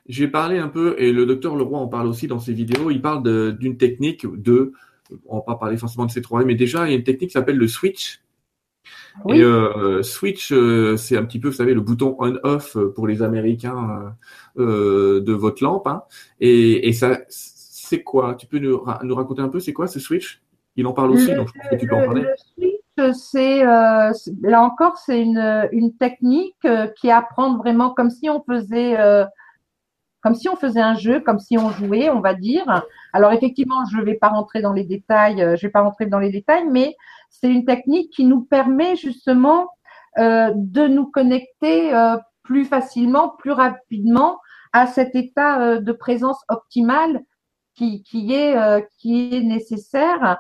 [0.09, 3.03] j'ai parlé un peu, et le docteur Leroy en parle aussi dans ses vidéos, il
[3.03, 3.23] parle
[3.59, 4.73] d'une technique de,
[5.27, 7.31] on va pas parler forcément de ces trois mais déjà, il y a une technique
[7.31, 8.21] qui s'appelle le switch.
[9.29, 10.53] Et euh, switch,
[10.97, 14.17] c'est un petit peu, vous savez, le bouton on/off pour les Américains
[14.57, 15.87] de votre lampe.
[15.87, 16.03] Hein.
[16.41, 18.35] Et, et ça, c'est quoi?
[18.35, 20.43] Tu peux nous, nous raconter un peu, c'est quoi ce switch?
[20.77, 22.25] Il en parle aussi, donc je pense que tu peux en parler.
[22.59, 22.64] Le
[23.13, 28.99] c'est euh, là encore, c'est une, technique euh, qui apprend vraiment comme si on faisait
[28.99, 29.25] euh,
[30.23, 32.85] comme si on faisait un jeu, comme si on jouait, on va dire.
[33.13, 36.19] Alors effectivement, je ne vais pas rentrer dans les détails, je vais pas rentrer dans
[36.19, 36.97] les détails, mais
[37.29, 39.69] c'est une technique qui nous permet justement
[40.17, 41.93] de nous connecter
[42.43, 44.39] plus facilement, plus rapidement
[44.73, 47.21] à cet état de présence optimale
[47.79, 50.39] est, qui est nécessaire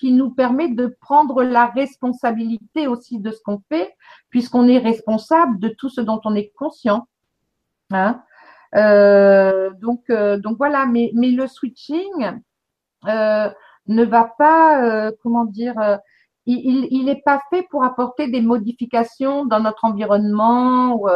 [0.00, 3.94] qui nous permet de prendre la responsabilité aussi de ce qu'on fait,
[4.30, 7.06] puisqu'on est responsable de tout ce dont on est conscient.
[7.92, 8.22] Hein
[8.74, 12.40] euh, donc, euh, donc voilà, mais, mais le switching
[13.06, 13.50] euh,
[13.86, 15.98] ne va pas, euh, comment dire, euh,
[16.46, 21.08] il, il n'est pas fait pour apporter des modifications dans notre environnement, ou,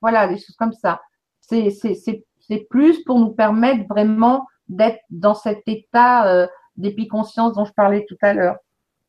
[0.00, 1.00] voilà, des choses comme ça.
[1.40, 8.16] C'est plus pour nous permettre vraiment d'être dans cet état d'épiconscience dont je parlais tout
[8.22, 8.56] à l'heure.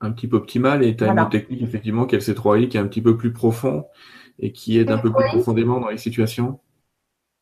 [0.01, 2.78] Un petit peu optimal et tu as une technique effectivement qui est le C3I qui
[2.78, 3.86] est un petit peu plus profond
[4.39, 6.60] et qui aide un peu plus profondément dans les situations.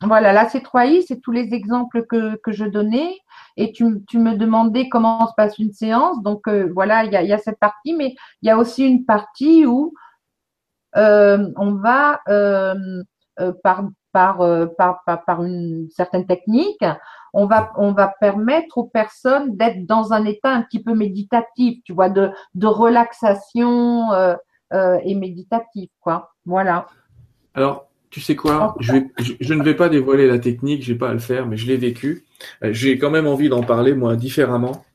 [0.06, 3.18] Voilà, la C3I, c'est tous les exemples que, que je donnais
[3.56, 6.22] et tu, tu, me demandais comment se passe une séance.
[6.22, 8.86] Donc euh, voilà, il y a, y a, cette partie, mais il y a aussi
[8.86, 9.94] une partie où
[10.98, 13.04] euh, on va euh,
[13.40, 16.86] euh par, par, euh, par, par, par, une certaine technique,
[17.34, 21.80] on va, on va permettre aux personnes d'être dans un état un petit peu méditatif,
[21.84, 24.36] tu vois, de, de relaxation euh,
[24.72, 26.32] euh, et méditatif, quoi.
[26.46, 26.88] Voilà.
[27.56, 31.14] Alors, tu sais quoi je, je, ne vais pas dévoiler la technique, j'ai pas à
[31.14, 32.26] le faire, mais je l'ai vécu.
[32.62, 34.86] J'ai quand même envie d'en parler, moi, différemment,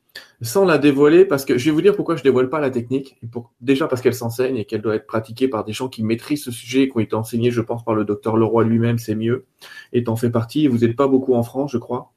[0.40, 3.18] sans la dévoiler, parce que je vais vous dire pourquoi je dévoile pas la technique.
[3.32, 6.44] Pour, déjà parce qu'elle s'enseigne et qu'elle doit être pratiquée par des gens qui maîtrisent
[6.44, 9.46] ce sujet, qui ont été enseignés, je pense, par le docteur Leroy lui-même, c'est mieux.
[9.92, 10.68] Et t'en fais partie.
[10.68, 12.12] Vous n'êtes pas beaucoup en France, je crois.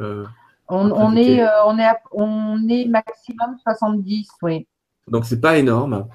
[0.00, 0.24] Euh,
[0.68, 4.66] on, est, euh, on, est, on est maximum 70, oui.
[5.08, 6.06] Donc c'est pas énorme.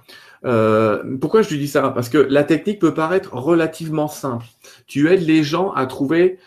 [0.45, 1.89] Euh, pourquoi je lui dis ça?
[1.89, 4.45] Parce que la technique peut paraître relativement simple.
[4.85, 6.37] Tu aides les gens à trouver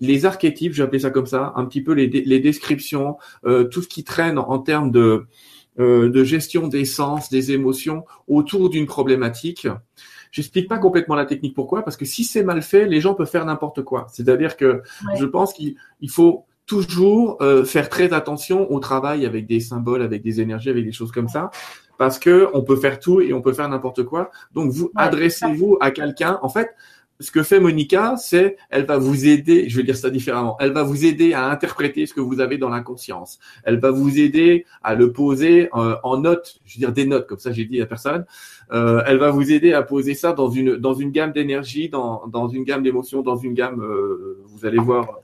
[0.00, 3.82] les archétypes, je vais appeler ça comme ça, un petit peu les, les descriptions, tout
[3.82, 5.26] ce qui traîne en, termes de,
[5.78, 9.68] de gestion des sens, des émotions autour d'une problématique.
[10.30, 11.54] J'explique pas complètement la technique.
[11.54, 11.82] Pourquoi?
[11.82, 14.06] Parce que si c'est mal fait, les gens peuvent faire n'importe quoi.
[14.12, 14.82] C'est-à-dire que
[15.18, 15.76] je pense qu'il
[16.10, 20.84] faut toujours euh, faire très attention au travail avec des symboles, avec des énergies, avec
[20.84, 21.50] des choses comme ça,
[21.96, 24.30] parce que on peut faire tout et on peut faire n'importe quoi.
[24.52, 26.38] Donc vous adressez-vous à quelqu'un.
[26.42, 26.70] En fait,
[27.20, 29.68] ce que fait Monica, c'est elle va vous aider.
[29.68, 30.56] Je vais dire ça différemment.
[30.60, 33.38] Elle va vous aider à interpréter ce que vous avez dans l'inconscience.
[33.64, 36.60] Elle va vous aider à le poser euh, en notes.
[36.66, 37.52] Je veux dire des notes comme ça.
[37.52, 38.26] J'ai dit à personne.
[38.72, 42.26] Euh, elle va vous aider à poser ça dans une dans une gamme d'énergie, dans
[42.26, 43.82] dans une gamme d'émotions, dans une gamme.
[44.44, 45.20] vous allez voir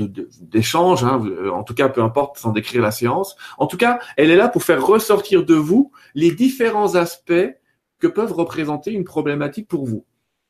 [0.00, 3.36] d'échange, hein, en tout cas peu importe sans décrire la séance.
[3.58, 7.54] En tout cas, elle est là pour faire ressortir de vous les différents aspects
[7.98, 10.04] que peuvent représenter une problématique pour vous.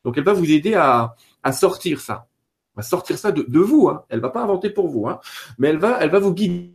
[0.04, 2.28] Donc elle va vous aider à, à sortir ça,
[2.76, 3.88] à sortir ça de, de vous.
[3.88, 4.04] Hein.
[4.08, 5.20] Elle va pas inventer pour vous, hein,
[5.58, 6.74] mais elle va, elle va vous guider.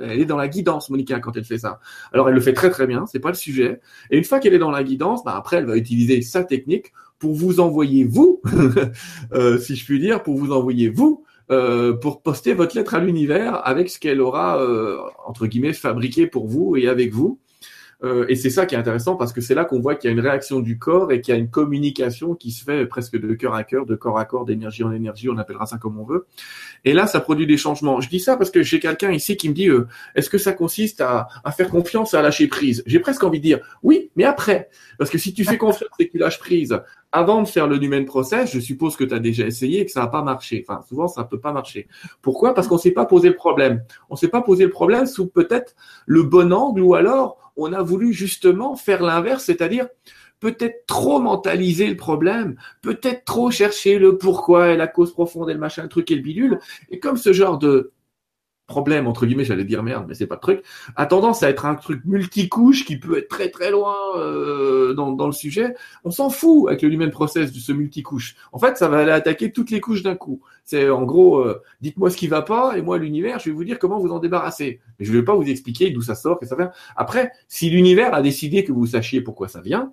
[0.00, 1.80] Elle est dans la guidance, Monica, quand elle fait ça.
[2.12, 3.80] Alors elle le fait très très bien, c'est pas le sujet.
[4.10, 6.92] Et une fois qu'elle est dans la guidance, bah, après elle va utiliser sa technique
[7.18, 8.40] pour vous envoyer vous,
[9.32, 13.00] euh, si je puis dire, pour vous envoyer vous euh, pour poster votre lettre à
[13.00, 17.38] l'univers avec ce qu'elle aura, euh, entre guillemets, fabriqué pour vous et avec vous.
[18.04, 20.12] Euh, et c'est ça qui est intéressant parce que c'est là qu'on voit qu'il y
[20.12, 23.18] a une réaction du corps et qu'il y a une communication qui se fait presque
[23.18, 25.98] de cœur à cœur, de corps à corps, d'énergie en énergie, on appellera ça comme
[25.98, 26.26] on veut.
[26.84, 28.00] Et là, ça produit des changements.
[28.00, 30.52] Je dis ça parce que j'ai quelqu'un ici qui me dit euh, est-ce que ça
[30.52, 32.84] consiste à, à, faire confiance à lâcher prise?
[32.86, 34.68] J'ai presque envie de dire oui, mais après.
[34.96, 36.80] Parce que si tu fais confiance et que tu lâches prise
[37.10, 39.90] avant de faire le Numen Process, je suppose que tu as déjà essayé et que
[39.90, 40.64] ça n'a pas marché.
[40.68, 41.88] Enfin, souvent, ça ne peut pas marcher.
[42.20, 42.54] Pourquoi?
[42.54, 43.82] Parce qu'on ne s'est pas posé le problème.
[44.10, 45.74] On ne s'est pas posé le problème sous peut-être
[46.06, 49.88] le bon angle ou alors on a voulu justement faire l'inverse, c'est-à-dire
[50.40, 55.54] peut-être trop mentaliser le problème, peut-être trop chercher le pourquoi et la cause profonde et
[55.54, 56.60] le machin, le truc et le bidule.
[56.90, 57.92] Et comme ce genre de
[58.68, 60.62] problème, entre guillemets, j'allais dire merde, mais c'est pas le truc,
[60.94, 65.10] a tendance à être un truc multicouche qui peut être très très loin euh, dans,
[65.10, 68.36] dans, le sujet, on s'en fout avec le human process de ce multicouche.
[68.52, 70.40] En fait, ça va aller attaquer toutes les couches d'un coup.
[70.64, 73.64] C'est en gros, euh, dites-moi ce qui va pas, et moi l'univers, je vais vous
[73.64, 74.80] dire comment vous en débarrasser.
[74.98, 76.70] Mais je vais pas vous expliquer d'où ça sort, que ça vient.
[76.94, 79.92] Après, si l'univers a décidé que vous sachiez pourquoi ça vient,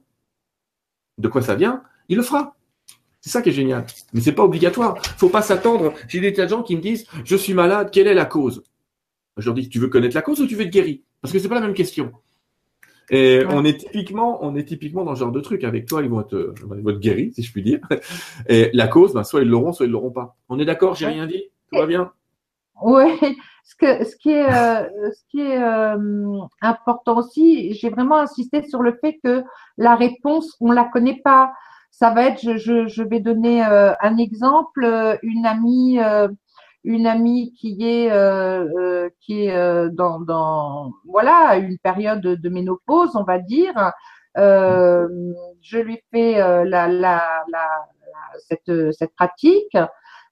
[1.17, 2.55] de quoi ça vient, il le fera.
[3.25, 3.88] C'est ça qui est génial.
[4.13, 5.01] Mais c'est pas obligatoire.
[5.17, 5.95] Faut pas s'attendre.
[6.07, 8.63] J'ai des tas de gens qui me disent, je suis malade, quelle est la cause?
[9.38, 11.01] Je leur dis, tu veux connaître la cause ou tu veux être guéri?
[11.23, 12.11] Parce que c'est pas la même question.
[13.09, 15.63] Et on est typiquement, on est typiquement dans ce genre de truc.
[15.63, 16.99] Avec toi, ils vont être, ils vont
[17.33, 17.79] si je puis dire.
[18.47, 20.38] Et la cause, ben, soit ils l'auront, soit ils l'auront pas.
[20.47, 21.45] On est d'accord, j'ai rien dit?
[21.71, 22.11] Tout va bien?
[22.83, 23.05] Oui.
[23.63, 28.61] ce, que, ce qui est, euh, ce qui est euh, important aussi, j'ai vraiment insisté
[28.61, 29.43] sur le fait que
[29.79, 31.53] la réponse, on la connaît pas.
[31.97, 34.86] Ça va être, je, je, je vais donner euh, un exemple,
[35.23, 35.97] une amie,
[36.84, 38.10] une amie qui est,
[39.21, 43.73] qui est dans, dans, voilà, une période de ménopause, on va dire.
[44.36, 46.34] je lui fais
[46.65, 47.69] la, la, la,
[48.39, 49.77] cette, cette pratique.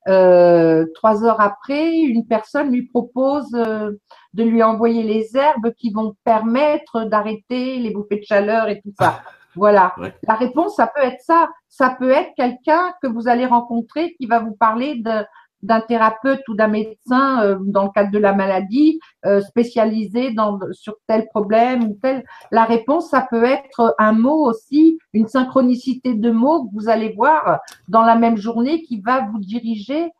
[0.09, 3.91] Euh, trois heures après, une personne lui propose euh,
[4.33, 8.91] de lui envoyer les herbes qui vont permettre d'arrêter les bouffées de chaleur et tout
[8.99, 9.21] ça.
[9.55, 9.93] Voilà.
[10.27, 11.49] La réponse, ça peut être ça.
[11.69, 15.25] Ça peut être quelqu'un que vous allez rencontrer qui va vous parler de,
[15.63, 20.59] d'un thérapeute ou d'un médecin euh, dans le cadre de la maladie euh, spécialisé dans,
[20.71, 22.23] sur tel problème ou tel.
[22.51, 27.13] La réponse, ça peut être un mot aussi, une synchronicité de mots que vous allez
[27.13, 30.11] voir dans la même journée qui va vous diriger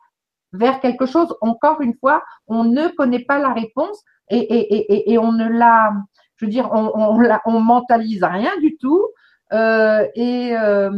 [0.52, 1.34] vers quelque chose.
[1.40, 5.46] Encore une fois, on ne connaît pas la réponse et, et, et, et on ne
[5.46, 5.92] la,
[6.36, 9.06] je veux dire, on, on, on mentalise rien du tout.
[9.54, 10.90] Euh, et euh,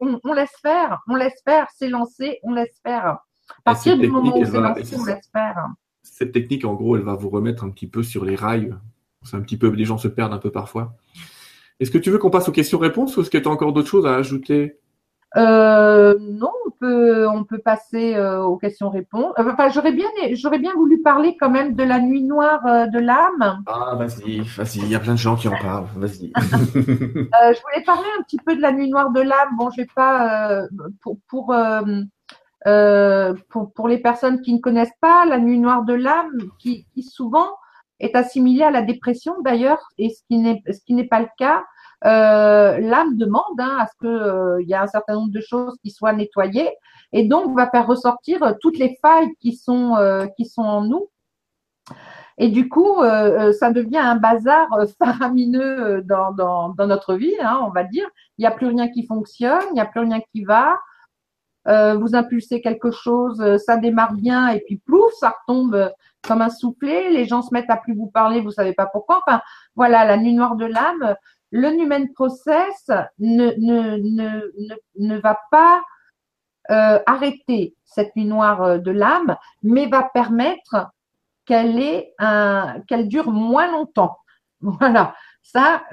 [0.00, 3.06] on, on, laisse faire, on laisse faire, s'élancer, on laisse faire.
[3.06, 5.66] À partir du moment où c'est lancé, on l'espère.
[6.02, 8.74] Cette technique, en gros, elle va vous remettre un petit peu sur les rails.
[9.22, 10.94] C'est un petit peu, les gens se perdent un peu parfois.
[11.80, 13.88] Est-ce que tu veux qu'on passe aux questions-réponses ou est-ce que tu as encore d'autres
[13.88, 14.78] choses à ajouter?
[15.36, 19.34] Euh, non, on peut, on peut passer euh, aux questions-réponses.
[19.38, 22.98] Euh, enfin, j'aurais bien, j'aurais bien voulu parler quand même de la nuit noire de
[22.98, 23.62] l'âme.
[23.66, 25.86] Ah, vas-y, vas-y, il y a plein de gens qui en parlent.
[25.96, 26.32] Vas-y.
[26.36, 29.56] je voulais parler un petit peu de la nuit noire de l'âme.
[29.58, 30.62] Bon, je vais pas
[31.02, 31.54] pour, pour
[32.66, 36.84] euh, pour, pour, les personnes qui ne connaissent pas, la nuit noire de l'âme, qui,
[36.92, 37.48] qui, souvent
[38.00, 41.28] est assimilée à la dépression d'ailleurs, et ce qui n'est ce qui n'est pas le
[41.38, 41.64] cas.
[42.04, 45.40] Euh, l'âme demande hein, à ce que euh, il y a un certain nombre de
[45.40, 46.70] choses qui soient nettoyées,
[47.12, 51.08] et donc va faire ressortir toutes les failles qui sont euh, qui sont en nous.
[52.38, 52.96] Et du coup,
[53.58, 54.68] ça devient un bazar
[55.02, 58.06] faramineux dans, dans, dans notre vie, hein, on va dire.
[58.36, 60.76] Il n'y a plus rien qui fonctionne, il n'y a plus rien qui va.
[61.68, 65.88] Euh, vous impulsez quelque chose, euh, ça démarre bien et puis plouf, ça retombe euh,
[66.26, 67.10] comme un soufflet.
[67.10, 69.20] Les gens se mettent à plus vous parler, vous savez pas pourquoi.
[69.26, 69.40] Enfin,
[69.74, 71.16] voilà, la nuit noire de l'âme.
[71.50, 73.50] Le Numen Process ne,
[75.20, 75.82] va pas
[76.68, 80.90] arrêter cette nuit noire de l'âme, mais va permettre
[81.44, 82.04] qu'elle
[82.88, 84.18] qu'elle dure moins longtemps.
[84.62, 85.84] Voilà, ça,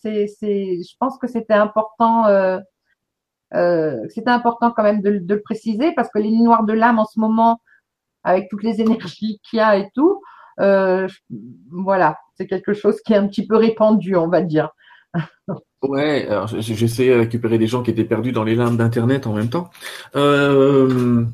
[0.00, 2.24] c'est, c'est, je pense que c'était important
[3.54, 7.04] euh, important quand même de, le préciser parce que les nuits noires de l'âme en
[7.04, 7.60] ce moment,
[8.24, 10.20] avec toutes les énergies qu'il y a et tout,
[10.60, 11.06] euh,
[11.70, 14.70] voilà, c'est quelque chose qui est un petit peu répandu, on va dire.
[15.82, 19.34] Ouais, alors j'essayais de récupérer des gens qui étaient perdus dans les limbes d'Internet en
[19.34, 19.70] même temps.
[20.16, 21.24] Euh,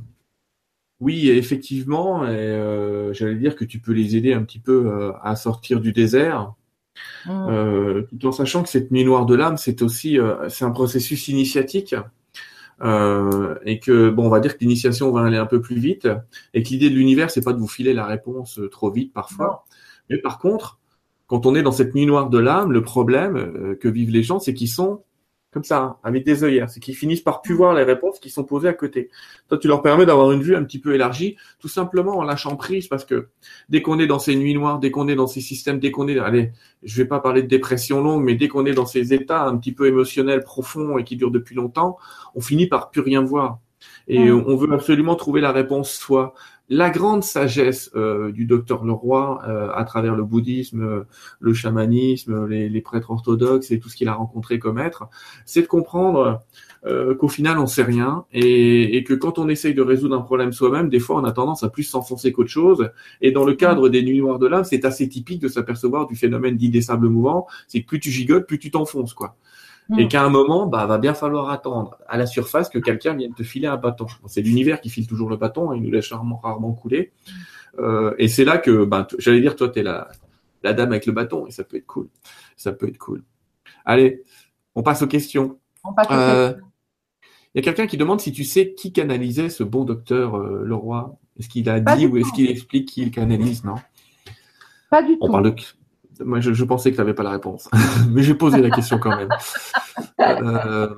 [1.01, 5.93] oui, effectivement, j'allais dire que tu peux les aider un petit peu à sortir du
[5.93, 6.55] désert
[7.27, 7.31] Mm.
[7.49, 10.71] Euh, tout en sachant que cette nuit noire de l'âme, c'est aussi euh, c'est un
[10.71, 11.95] processus initiatique.
[12.83, 16.09] Euh, et que bon, on va dire que l'initiation va aller un peu plus vite,
[16.53, 19.65] et que l'idée de l'univers, c'est pas de vous filer la réponse trop vite parfois,
[20.11, 20.81] mais par contre,
[21.33, 24.38] quand on est dans cette nuit noire de l'âme, le problème que vivent les gens,
[24.38, 25.03] c'est qu'ils sont
[25.51, 26.68] comme ça, hein, avec des œillères.
[26.68, 29.09] C'est qu'ils finissent par plus voir les réponses qui sont posées à côté.
[29.49, 32.55] Toi, tu leur permets d'avoir une vue un petit peu élargie, tout simplement en lâchant
[32.57, 33.29] prise, parce que
[33.71, 36.07] dès qu'on est dans ces nuits noires, dès qu'on est dans ces systèmes, dès qu'on
[36.07, 39.14] est, allez, je vais pas parler de dépression longue, mais dès qu'on est dans ces
[39.14, 41.97] états un petit peu émotionnels profonds et qui durent depuis longtemps,
[42.35, 43.59] on finit par plus rien voir.
[44.09, 46.35] Et on veut absolument trouver la réponse soit
[46.73, 51.03] la grande sagesse euh, du docteur Leroy euh, à travers le bouddhisme, euh,
[51.38, 55.05] le chamanisme, les, prêtres orthodoxes et tout ce qu'il a rencontré comme être,
[55.45, 56.41] c'est de comprendre
[57.21, 60.88] qu'au final on sait rien et, que quand on essaye de résoudre un problème soi-même,
[60.88, 62.91] des fois on a tendance à plus s'enfoncer qu'autre chose.
[63.21, 66.17] Et dans le cadre des nuits noires de l'âme, c'est assez typique de s'apercevoir du
[66.17, 69.37] phénomène dit des sables mouvants, c'est que plus tu gigotes, plus tu t'enfonces quoi.
[69.88, 69.99] Mm.
[69.99, 73.35] Et qu'à un moment, bah, va bien falloir attendre à la surface que quelqu'un vienne
[73.35, 74.07] te filer un bâton.
[74.27, 77.12] C'est l'univers qui file toujours le bâton, hein, il nous laisse rarement, rarement couler.
[77.78, 80.09] Euh, et c'est là que, bah, j'allais dire, toi, t'es la,
[80.62, 82.09] la dame avec le bâton, et ça peut être cool.
[82.57, 83.22] Ça peut être cool.
[83.85, 84.22] Allez,
[84.74, 85.59] on passe aux questions.
[85.85, 86.66] On passe aux euh, questions.
[87.55, 90.62] Il y a quelqu'un qui demande si tu sais qui canalisait ce bon docteur euh,
[90.64, 91.18] Leroy.
[91.39, 93.74] Est-ce qu'il a dit ou est-ce qu'il explique qui il canalise, non
[94.91, 95.30] Pas du tout.
[95.30, 95.62] Parle de,
[96.21, 97.69] moi, je, pensais que tu n'avais pas la réponse,
[98.11, 99.31] mais j'ai posé la question quand même.
[100.21, 100.95] Euh,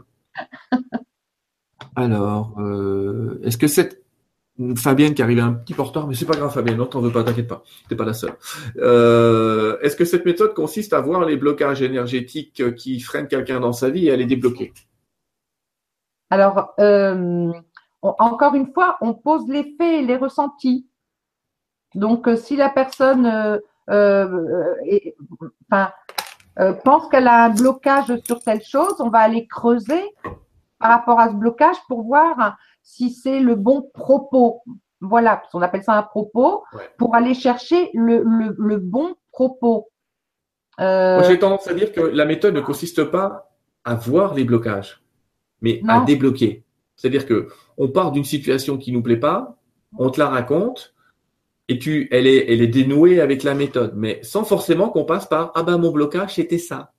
[1.96, 4.02] alors, euh, est-ce que cette
[4.76, 7.00] Fabienne qui arrivait un petit peu en retard, mais c'est pas grave Fabienne, non t'en
[7.00, 8.34] veux pas, t'inquiète pas, t'es pas la seule.
[8.76, 13.72] Euh, est-ce que cette méthode consiste à voir les blocages énergétiques qui freinent quelqu'un dans
[13.72, 14.72] sa vie et à les débloquer?
[16.30, 16.74] Alors,
[18.02, 20.86] encore une fois, on pose les faits et les ressentis.
[21.96, 25.90] Donc, si la personne enfin,
[26.84, 30.02] pense qu'elle a un blocage sur telle chose, on va aller creuser
[30.78, 34.62] par rapport à ce blocage pour voir si c'est le bon propos.
[35.00, 36.64] Voilà, on appelle ça un propos,
[36.98, 39.88] pour aller chercher le, le, bon propos.
[40.80, 41.18] Euh...
[41.18, 43.50] Moi, j'ai tendance à dire que la méthode ne consiste pas
[43.84, 45.02] à voir les blocages,
[45.60, 46.64] mais à débloquer.
[46.96, 49.56] C'est-à-dire que on part d'une situation qui nous plaît pas,
[49.98, 50.93] on te la raconte,
[51.68, 55.26] et tu, elle est, elle est dénouée avec la méthode, mais sans forcément qu'on passe
[55.26, 56.92] par ah ben mon blocage c'était ça.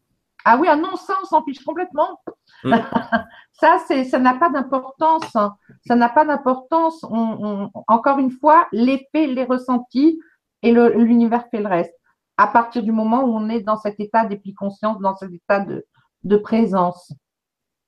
[0.44, 2.20] Ah oui, ah non, ça on s'en fiche complètement.
[2.64, 2.76] Hmm.
[3.54, 5.36] ça c'est, ça n'a pas d'importance.
[5.36, 5.56] Hein.
[5.86, 7.04] Ça n'a pas d'importance.
[7.88, 10.20] encore une fois, l'effet, les ressentis
[10.62, 11.94] et l'univers fait le reste.
[12.38, 15.86] À partir du moment où on est dans cet état d'épiconscience, dans cet état de,
[16.24, 17.14] de présence.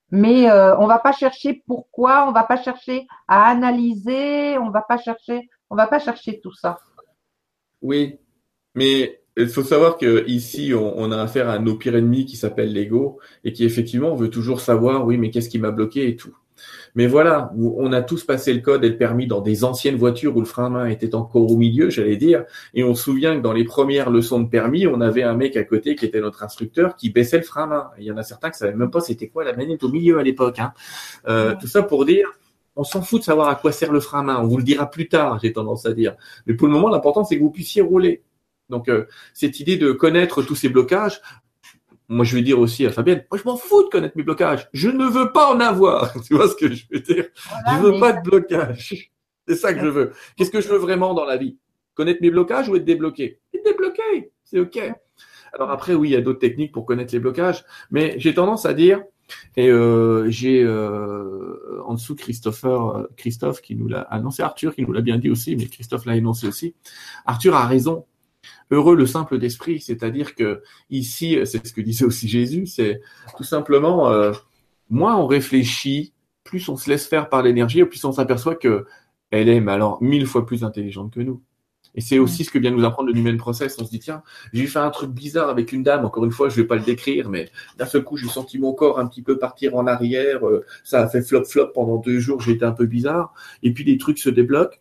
[0.09, 4.81] Mais euh, on va pas chercher pourquoi, on va pas chercher à analyser, on va
[4.81, 6.79] pas chercher, on va pas chercher tout ça.
[7.81, 8.17] Oui,
[8.75, 12.73] mais il faut savoir que ici, on, a affaire à nos pires ennemis qui s'appellent
[12.73, 16.35] l'ego et qui effectivement veut toujours savoir, oui, mais qu'est-ce qui m'a bloqué et tout.
[16.95, 20.35] Mais voilà, on a tous passé le code et le permis dans des anciennes voitures
[20.35, 22.45] où le frein à main était encore au milieu, j'allais dire.
[22.73, 25.55] Et on se souvient que dans les premières leçons de permis, on avait un mec
[25.55, 27.89] à côté qui était notre instructeur qui baissait le frein à main.
[27.99, 30.17] il y en a certains qui savaient même pas c'était quoi la manette au milieu
[30.17, 30.57] à l'époque.
[30.57, 30.73] Hein.
[31.27, 32.27] Euh, tout ça pour dire,
[32.77, 34.39] on s'en fout de savoir à quoi sert le frein à main.
[34.39, 36.15] On vous le dira plus tard, j'ai tendance à dire.
[36.45, 38.23] Mais pour le moment, l'important c'est que vous puissiez rouler.
[38.69, 41.21] Donc euh, cette idée de connaître tous ces blocages,
[42.07, 44.69] moi je vais dire aussi à Fabienne, moi je m'en fous de connaître mes blocages,
[44.73, 46.13] je ne veux pas en avoir.
[46.25, 47.25] tu vois ce que je veux dire?
[47.71, 49.11] Je veux pas de blocage.
[49.47, 50.11] C'est ça que je veux.
[50.35, 51.57] Qu'est-ce que je veux vraiment dans la vie?
[51.93, 53.39] Connaître mes blocages ou être débloqué?
[53.53, 54.77] Être débloqué, c'est ok.
[55.53, 58.65] Alors après oui, il y a d'autres techniques pour connaître les blocages, mais j'ai tendance
[58.65, 59.01] à dire
[59.55, 64.93] et euh, j'ai euh, en dessous Christopher, Christophe qui nous l'a annoncé, Arthur qui nous
[64.93, 66.75] l'a bien dit aussi, mais Christophe l'a énoncé aussi.
[67.25, 68.05] Arthur a raison
[68.71, 73.01] heureux le simple d'esprit, c'est-à-dire que ici, c'est ce que disait aussi Jésus, c'est
[73.37, 74.33] tout simplement, euh,
[74.89, 76.13] moins on réfléchit,
[76.43, 78.85] plus on se laisse faire par l'énergie, plus on s'aperçoit que
[79.31, 81.41] elle est, alors, mille fois plus intelligente que nous.
[81.97, 83.75] Et c'est aussi ce que vient nous apprendre le Numen Process.
[83.81, 84.23] On se dit, tiens,
[84.53, 86.05] j'ai fait un truc bizarre avec une dame.
[86.05, 88.71] Encore une fois, je vais pas le décrire, mais d'un seul coup, j'ai senti mon
[88.73, 90.47] corps un petit peu partir en arrière.
[90.47, 92.39] Euh, ça a fait flop flop pendant deux jours.
[92.39, 93.33] J'ai été un peu bizarre.
[93.63, 94.77] Et puis, les trucs se débloquent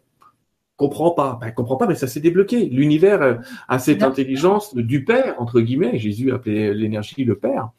[0.76, 1.38] comprend pas.
[1.40, 2.66] Ben, comprend pas, mais ça s'est débloqué.
[2.66, 3.34] L'univers euh,
[3.68, 5.98] a cette intelligence du Père, entre guillemets.
[5.98, 7.70] Jésus appelait l'énergie le Père.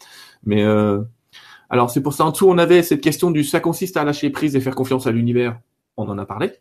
[0.43, 1.01] Mais euh,
[1.69, 4.29] alors c'est pour ça en dessous on avait cette question du ça consiste à lâcher
[4.29, 5.59] prise et faire confiance à l'univers.
[5.97, 6.53] On en a parlé.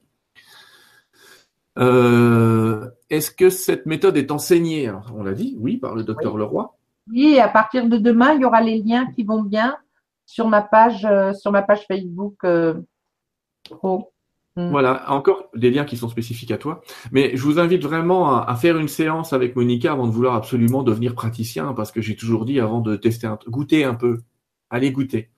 [1.79, 4.91] Euh, Est-ce que cette méthode est enseignée?
[5.15, 6.77] On l'a dit, oui, par le docteur Leroy.
[7.11, 9.77] Oui, à partir de demain, il y aura les liens qui vont bien
[10.25, 12.75] sur ma page, euh, sur ma page Facebook euh,
[14.57, 14.71] Mm.
[14.71, 16.83] Voilà, encore des liens qui sont spécifiques à toi.
[17.13, 20.83] Mais je vous invite vraiment à, faire une séance avec Monica avant de vouloir absolument
[20.83, 24.19] devenir praticien, parce que j'ai toujours dit avant de tester, un, goûter un peu,
[24.71, 25.31] allez goûter.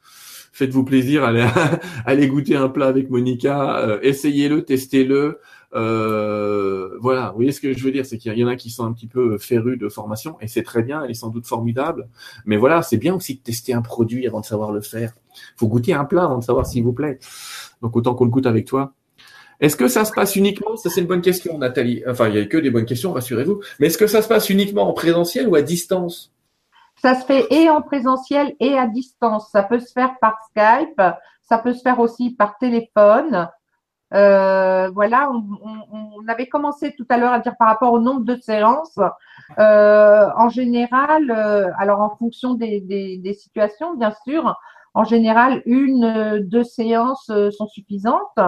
[0.59, 1.23] Faites-vous plaisir,
[2.05, 5.39] allez, goûter un plat avec Monica, euh, essayez-le, testez-le.
[5.73, 8.69] Euh, voilà, vous voyez ce que je veux dire, c'est qu'il y en a qui
[8.69, 11.47] sont un petit peu férus de formation, et c'est très bien, elle est sans doute
[11.47, 12.09] formidable.
[12.45, 15.13] Mais voilà, c'est bien aussi de tester un produit avant de savoir le faire.
[15.57, 17.21] faut goûter un plat avant de savoir s'il vous plaît.
[17.81, 18.95] Donc autant qu'on le goûte avec toi.
[19.61, 22.41] Est-ce que ça se passe uniquement, ça c'est une bonne question Nathalie, enfin il n'y
[22.41, 25.47] a que des bonnes questions, rassurez-vous, mais est-ce que ça se passe uniquement en présentiel
[25.47, 26.33] ou à distance?
[27.01, 29.51] Ça se fait et en présentiel et à distance.
[29.51, 31.01] Ça peut se faire par Skype,
[31.43, 33.49] ça peut se faire aussi par téléphone.
[34.15, 38.37] Euh, voilà, on, avait commencé tout à l'heure à dire par rapport au nombre de
[38.37, 38.99] séances.
[39.59, 44.57] Euh, en général, euh, alors en fonction des, des, situations, bien sûr,
[44.95, 48.39] en général, une, deux séances sont suffisantes.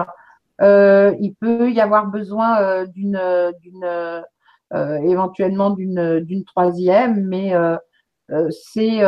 [0.61, 3.19] Euh, il peut y avoir besoin euh, d'une,
[3.61, 7.53] d'une euh, éventuellement d'une, d'une troisième, mais
[8.49, 9.03] c'est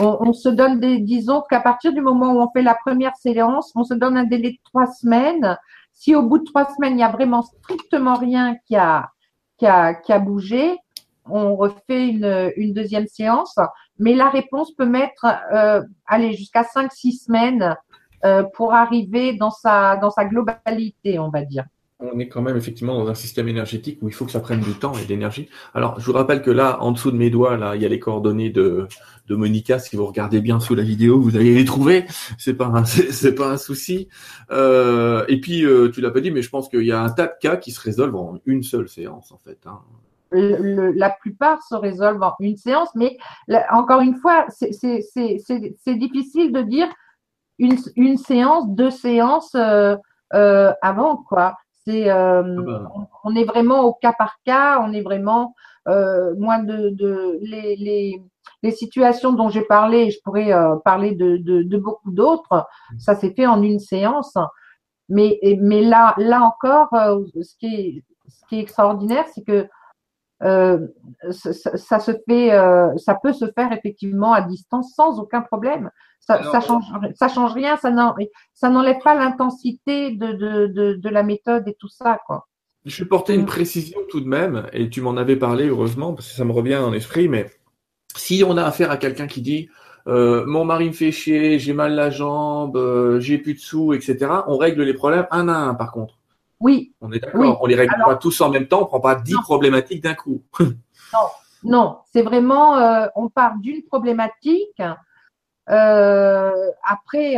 [0.00, 3.72] on, se donne des, disons qu'à partir du moment où on fait la première séance,
[3.74, 5.56] on se donne un délai de trois semaines.
[5.92, 9.10] Si au bout de trois semaines, il n'y a vraiment strictement rien qui a,
[9.56, 10.76] qui a, qui a bougé,
[11.24, 13.56] on refait une, une deuxième séance.
[13.98, 17.74] Mais la réponse peut mettre, euh, aller jusqu'à cinq, six semaines
[18.24, 21.64] euh, pour arriver dans sa, dans sa globalité, on va dire.
[21.98, 24.60] On est quand même effectivement dans un système énergétique où il faut que ça prenne
[24.60, 25.48] du temps et d'énergie.
[25.72, 27.88] Alors, je vous rappelle que là, en dessous de mes doigts, là, il y a
[27.88, 28.86] les coordonnées de,
[29.28, 29.78] de Monica.
[29.78, 32.04] Si vous regardez bien sous la vidéo, vous allez les trouver.
[32.36, 34.08] C'est pas c'est pas un souci.
[34.50, 37.10] Euh, et puis, euh, tu l'as pas dit, mais je pense qu'il y a un
[37.10, 39.58] tas de cas qui se résolvent en une seule séance, en fait.
[39.66, 39.80] Hein.
[40.32, 43.16] la plupart se résolvent en une séance, mais
[43.72, 46.88] encore une fois, c'est difficile de dire
[47.58, 49.96] une, une séance, deux séances euh,
[50.34, 51.56] euh, avant, quoi.
[51.86, 52.92] C'est, euh, ah bah.
[53.22, 54.80] on, est vraiment au cas par cas.
[54.80, 55.54] On est vraiment
[55.86, 58.22] euh, moins de, de les, les,
[58.62, 60.10] les, situations dont j'ai parlé.
[60.10, 62.66] Je pourrais euh, parler de, de, de beaucoup d'autres.
[62.98, 64.34] Ça s'est fait en une séance.
[65.08, 69.68] Mais, mais là, là encore, euh, ce qui est, ce qui est extraordinaire, c'est que
[70.40, 72.50] ça, ça, se fait,
[72.98, 75.90] ça peut se faire effectivement à distance sans aucun problème.
[76.20, 81.22] Ça, ça change, ça change rien, ça n'enlève pas l'intensité de, de, de, de, la
[81.22, 82.48] méthode et tout ça, quoi.
[82.84, 83.46] Je vais porter une mm.
[83.46, 86.76] précision tout de même, et tu m'en avais parlé heureusement parce que ça me revient
[86.76, 87.46] en esprit, mais
[88.16, 89.68] si on a affaire à quelqu'un qui dit
[90.08, 93.92] euh, mon mari me fait chier, j'ai mal la jambe, euh, j'ai plus de sous,
[93.92, 94.30] etc.
[94.46, 96.18] On règle les problèmes un à un, par contre.
[96.60, 96.94] Oui.
[97.00, 97.58] On est d'accord.
[97.60, 98.82] On les règle pas tous en même temps.
[98.82, 100.42] On prend pas dix problématiques d'un coup.
[100.60, 101.26] non,
[101.64, 101.98] non.
[102.12, 104.80] C'est vraiment, euh, on part d'une problématique.
[105.70, 107.36] Euh, après,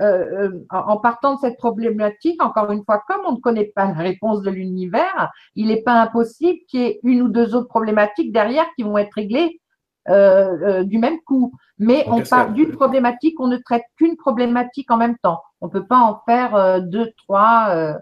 [0.00, 3.94] euh, en partant de cette problématique, encore une fois, comme on ne connaît pas la
[3.94, 8.32] réponse de l'univers, il n'est pas impossible qu'il y ait une ou deux autres problématiques
[8.32, 9.60] derrière qui vont être réglées
[10.06, 11.52] du même coup.
[11.78, 15.40] Mais on part d'une problématique, on ne traite qu'une problématique en même temps.
[15.60, 17.96] On peut pas en faire deux, trois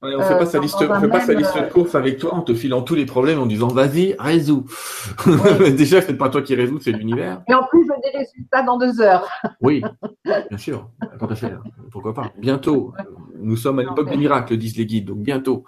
[0.00, 2.34] on ne fait pas sa liste, on fait pas sa liste de course avec toi
[2.34, 4.64] en te filant tous les problèmes en disant vas-y, résous.
[5.76, 7.42] Déjà, c'est pas toi qui résous, c'est l'univers.
[7.48, 9.28] Et en plus, je des résultats dans deux heures.
[9.60, 9.82] oui,
[10.24, 10.88] bien sûr.
[11.90, 12.94] Pourquoi pas Bientôt.
[13.40, 15.64] Nous sommes à l'époque des miracles, disent les guides, donc bientôt.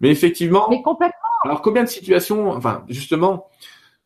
[0.00, 0.68] Mais effectivement.
[0.70, 1.18] Mais complètement.
[1.44, 3.48] Alors, combien de situations, enfin, justement,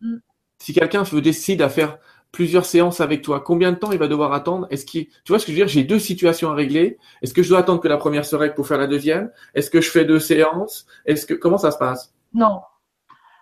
[0.01, 0.17] mm.
[0.59, 1.99] si quelqu'un veut décide à faire
[2.33, 4.67] plusieurs séances avec toi, combien de temps il va devoir attendre?
[4.71, 5.69] Est-ce qu'il, tu vois ce que je veux dire?
[5.69, 6.99] J'ai deux situations à régler.
[7.23, 9.31] Est-ce que je dois attendre que la première se règle pour faire la deuxième?
[9.55, 10.87] Est-ce que je fais deux séances?
[11.07, 12.15] Est-ce que comment ça se passe?
[12.35, 12.61] Non,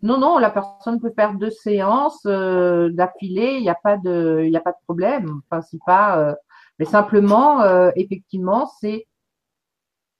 [0.02, 0.38] non, non.
[0.38, 3.56] La personne peut faire deux séances euh, d'affilée.
[3.56, 5.40] Il n'y a pas de, il y a pas de problème.
[5.50, 6.18] Enfin, c'est pas.
[6.18, 6.34] Euh,
[6.78, 9.06] mais simplement, euh, effectivement, c'est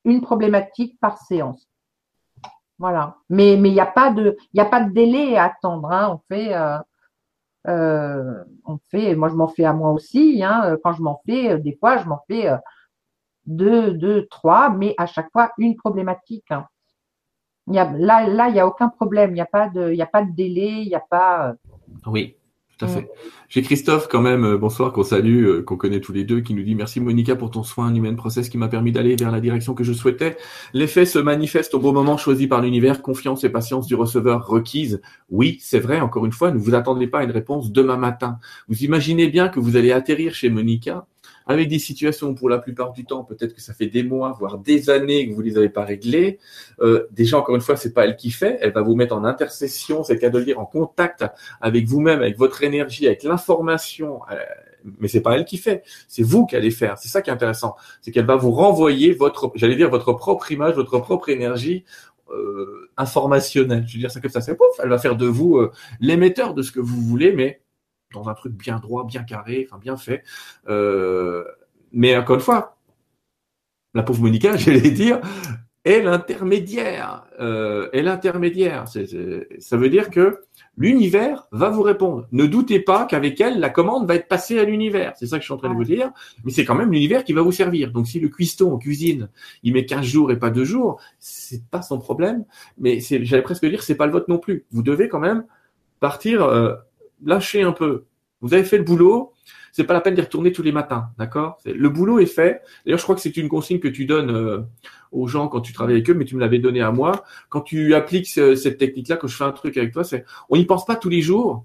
[0.04, 1.68] une problématique par séance.
[2.78, 3.16] Voilà.
[3.28, 5.92] Mais il n'y a pas de, il y a pas de délai à attendre.
[5.92, 6.20] Hein.
[6.28, 6.52] Fait
[7.66, 10.42] euh, on fait, moi je m'en fais à moi aussi.
[10.42, 12.56] Hein, quand je m'en fais, euh, des fois je m'en fais euh,
[13.46, 16.50] deux, deux, trois, mais à chaque fois une problématique.
[16.50, 16.66] Hein.
[17.66, 19.30] Là, là, il n'y a aucun problème.
[19.30, 20.82] Il n'y a pas de, a pas de délai.
[20.82, 21.54] Il n'y a pas.
[22.06, 22.36] Oui.
[22.78, 23.08] Tout à fait.
[23.48, 26.54] J'ai Christophe quand même, euh, bonsoir, qu'on salue, euh, qu'on connaît tous les deux, qui
[26.54, 29.40] nous dit merci Monica pour ton soin humain process qui m'a permis d'aller vers la
[29.40, 30.36] direction que je souhaitais.
[30.72, 35.00] L'effet se manifeste au bon moment choisi par l'univers, confiance et patience du receveur requise.
[35.30, 38.38] Oui, c'est vrai, encore une fois, ne vous attendez pas à une réponse demain matin.
[38.68, 41.06] Vous imaginez bien que vous allez atterrir chez Monica
[41.46, 44.58] avec des situations pour la plupart du temps, peut-être que ça fait des mois, voire
[44.58, 46.38] des années que vous les avez pas réglées.
[46.80, 48.58] Euh, déjà, encore une fois, c'est pas elle qui fait.
[48.60, 51.24] Elle va vous mettre en intercession, c'est de dire, en contact
[51.60, 54.20] avec vous-même, avec votre énergie, avec l'information.
[54.30, 54.36] Euh,
[54.98, 56.98] mais c'est pas elle qui fait, c'est vous qui allez faire.
[56.98, 60.50] C'est ça qui est intéressant, c'est qu'elle va vous renvoyer votre, j'allais dire votre propre
[60.52, 61.84] image, votre propre énergie
[62.30, 63.84] euh, informationnelle.
[63.86, 66.54] Je veux dire ça comme ça, c'est pouf, elle va faire de vous euh, l'émetteur
[66.54, 67.60] de ce que vous voulez, mais
[68.14, 70.22] dans un truc bien droit, bien carré, enfin bien fait.
[70.68, 71.44] Euh,
[71.92, 72.76] mais encore une fois,
[73.94, 75.20] la pauvre Monica, j'allais dire,
[75.84, 77.24] est l'intermédiaire.
[77.40, 78.84] Euh, est l'intermédiaire.
[78.88, 80.40] ça veut dire que
[80.76, 82.26] l'univers va vous répondre.
[82.32, 85.12] Ne doutez pas qu'avec elle, la commande va être passée à l'univers.
[85.16, 86.10] C'est ça que je suis en train de vous dire.
[86.44, 87.92] Mais c'est quand même l'univers qui va vous servir.
[87.92, 89.28] Donc si le cuistot en cuisine,
[89.62, 92.44] il met 15 jours et pas 2 jours, c'est pas son problème.
[92.78, 94.64] Mais j'allais presque dire, c'est pas le vôtre non plus.
[94.70, 95.44] Vous devez quand même
[96.00, 96.74] partir euh,
[97.24, 98.04] lâchez un peu.
[98.40, 99.32] Vous avez fait le boulot,
[99.72, 101.58] c'est pas la peine d'y retourner tous les matins, d'accord?
[101.64, 102.62] Le boulot est fait.
[102.84, 104.60] D'ailleurs, je crois que c'est une consigne que tu donnes euh,
[105.10, 107.24] aux gens quand tu travailles avec eux, mais tu me l'avais donné à moi.
[107.48, 110.64] Quand tu appliques cette technique-là, quand je fais un truc avec toi, c'est on n'y
[110.64, 111.64] pense pas tous les jours.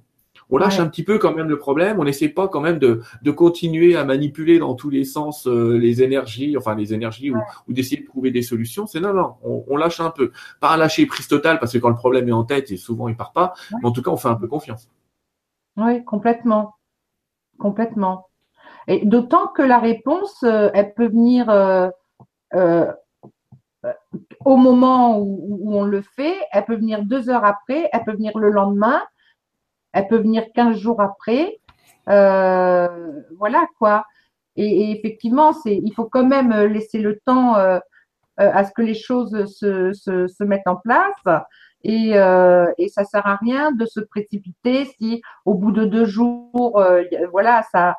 [0.49, 1.99] On lâche un petit peu quand même le problème.
[1.99, 5.77] On n'essaie pas quand même de, de, continuer à manipuler dans tous les sens euh,
[5.77, 7.37] les énergies, enfin les énergies, ou,
[7.67, 8.87] d'essayer de trouver des solutions.
[8.87, 10.31] C'est non, non, on, on, lâche un peu.
[10.59, 13.07] Pas un lâcher prise totale parce que quand le problème est en tête, et souvent
[13.07, 14.89] il part pas, mais en tout cas on fait un peu confiance.
[15.77, 16.75] Oui, complètement.
[17.59, 18.29] Complètement.
[18.87, 21.89] Et d'autant que la réponse, euh, elle peut venir euh,
[22.55, 22.91] euh,
[24.45, 28.37] au moment où, on le fait, elle peut venir deux heures après, elle peut venir
[28.37, 29.01] le lendemain,
[29.93, 31.59] elle peut venir quinze jours après.
[32.07, 34.05] voilà quoi.
[34.55, 37.55] Et, effectivement, il faut quand même laisser le temps
[38.37, 41.43] à ce que les choses se, se, se mettent en place.
[41.83, 46.05] Et, euh, et ça sert à rien de se précipiter si au bout de deux
[46.05, 47.95] jours, euh, voilà, ça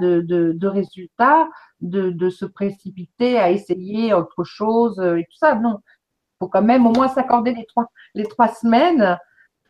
[0.00, 1.48] de, de, de résultats,
[1.80, 5.54] de, de se précipiter à essayer autre chose euh, et tout ça.
[5.54, 5.80] Non,
[6.38, 9.18] faut quand même au moins s'accorder les trois les trois semaines.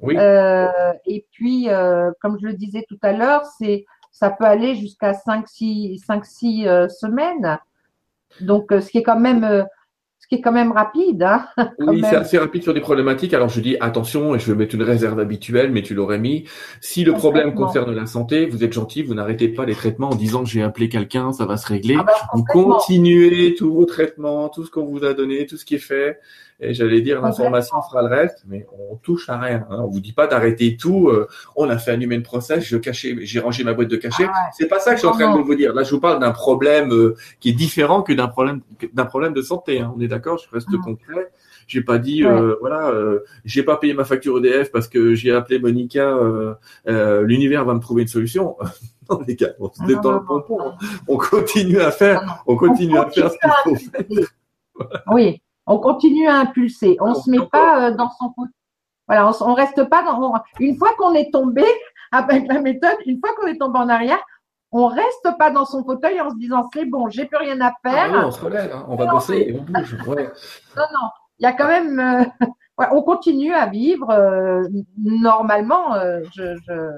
[0.00, 0.16] Oui.
[0.18, 4.74] Euh, et puis, euh, comme je le disais tout à l'heure, c'est ça peut aller
[4.74, 7.59] jusqu'à cinq six cinq six semaines.
[8.40, 9.66] Donc, ce qui est quand même
[10.29, 11.22] qui est quand même rapide.
[11.22, 11.47] Hein,
[11.79, 13.33] oui, c'est assez rapide sur des problématiques.
[13.33, 16.45] Alors je dis attention, et je vais mettre une réserve habituelle, mais tu l'aurais mis.
[16.81, 20.14] Si le problème concerne la santé, vous êtes gentil, vous n'arrêtez pas les traitements en
[20.14, 21.97] disant que j'ai appelé quelqu'un, ça va se régler.
[21.99, 25.64] Ah bah, vous continuez tous vos traitements, tout ce qu'on vous a donné, tout ce
[25.64, 26.20] qui est fait.
[26.61, 29.66] Et j'allais dire, l'information fera le reste, mais on touche à rien.
[29.70, 29.78] Hein.
[29.80, 31.09] On vous dit pas d'arrêter tout.
[31.09, 34.26] Euh, on a fait un human process, je cachais, j'ai rangé ma boîte de cachet.
[34.28, 35.72] Ah c'est pas ça que je suis en train de vous dire.
[35.72, 38.61] Là, je vous parle d'un problème euh, qui est différent que d'un problème
[38.92, 39.80] d'un problème de santé.
[39.80, 39.92] Hein.
[39.96, 41.30] On est d'accord Je reste concret.
[41.68, 45.32] J'ai pas dit euh, voilà, euh, j'ai pas payé ma facture EDF parce que j'ai
[45.32, 46.16] appelé Monica.
[46.88, 48.56] Euh, L'univers va me trouver une solution.
[49.11, 50.72] non les gars, on se détend le pompon.
[51.06, 54.26] On continue à faire, on continue à faire ce qu'il faut faire.
[55.12, 56.97] Oui, on continue à impulser.
[57.01, 58.33] On ne se met pas dans son
[59.09, 60.35] voilà, on, on reste pas dans.
[60.61, 61.64] une fois qu'on est tombé
[62.12, 64.23] avec la méthode, une fois qu'on est tombé en arrière,
[64.71, 67.73] on reste pas dans son fauteuil en se disant c'est bon, j'ai plus rien à
[67.85, 68.27] ah faire.
[68.27, 68.85] on se relève, hein.
[68.89, 69.97] on va bosser et on bouge.
[70.07, 71.09] non, non,
[71.39, 71.99] il y a quand même.
[71.99, 72.47] Euh,
[72.93, 74.62] on continue à vivre euh,
[74.99, 75.95] normalement.
[75.95, 76.91] Euh, je, je,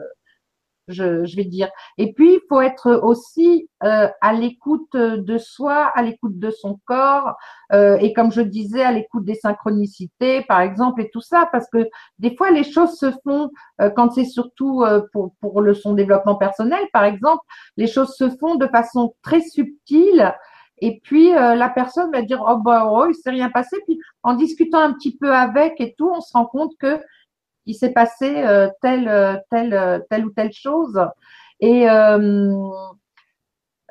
[0.92, 1.68] je, vais dire.
[1.98, 6.78] Et puis, il faut être aussi euh, à l'écoute de soi, à l'écoute de son
[6.84, 7.34] corps,
[7.72, 11.68] euh, et comme je disais, à l'écoute des synchronicités, par exemple, et tout ça, parce
[11.70, 11.88] que
[12.18, 16.36] des fois, les choses se font euh, quand c'est surtout pour, pour le son développement
[16.36, 17.42] personnel, par exemple,
[17.76, 20.34] les choses se font de façon très subtile.
[20.82, 23.76] Et puis la personne va dire oh bah oh il s'est rien passé.
[23.86, 26.98] Puis en discutant un petit peu avec et tout, on se rend compte que
[27.70, 31.00] il s'est passé euh, telle, euh, telle, euh, telle ou telle chose.
[31.60, 31.86] Et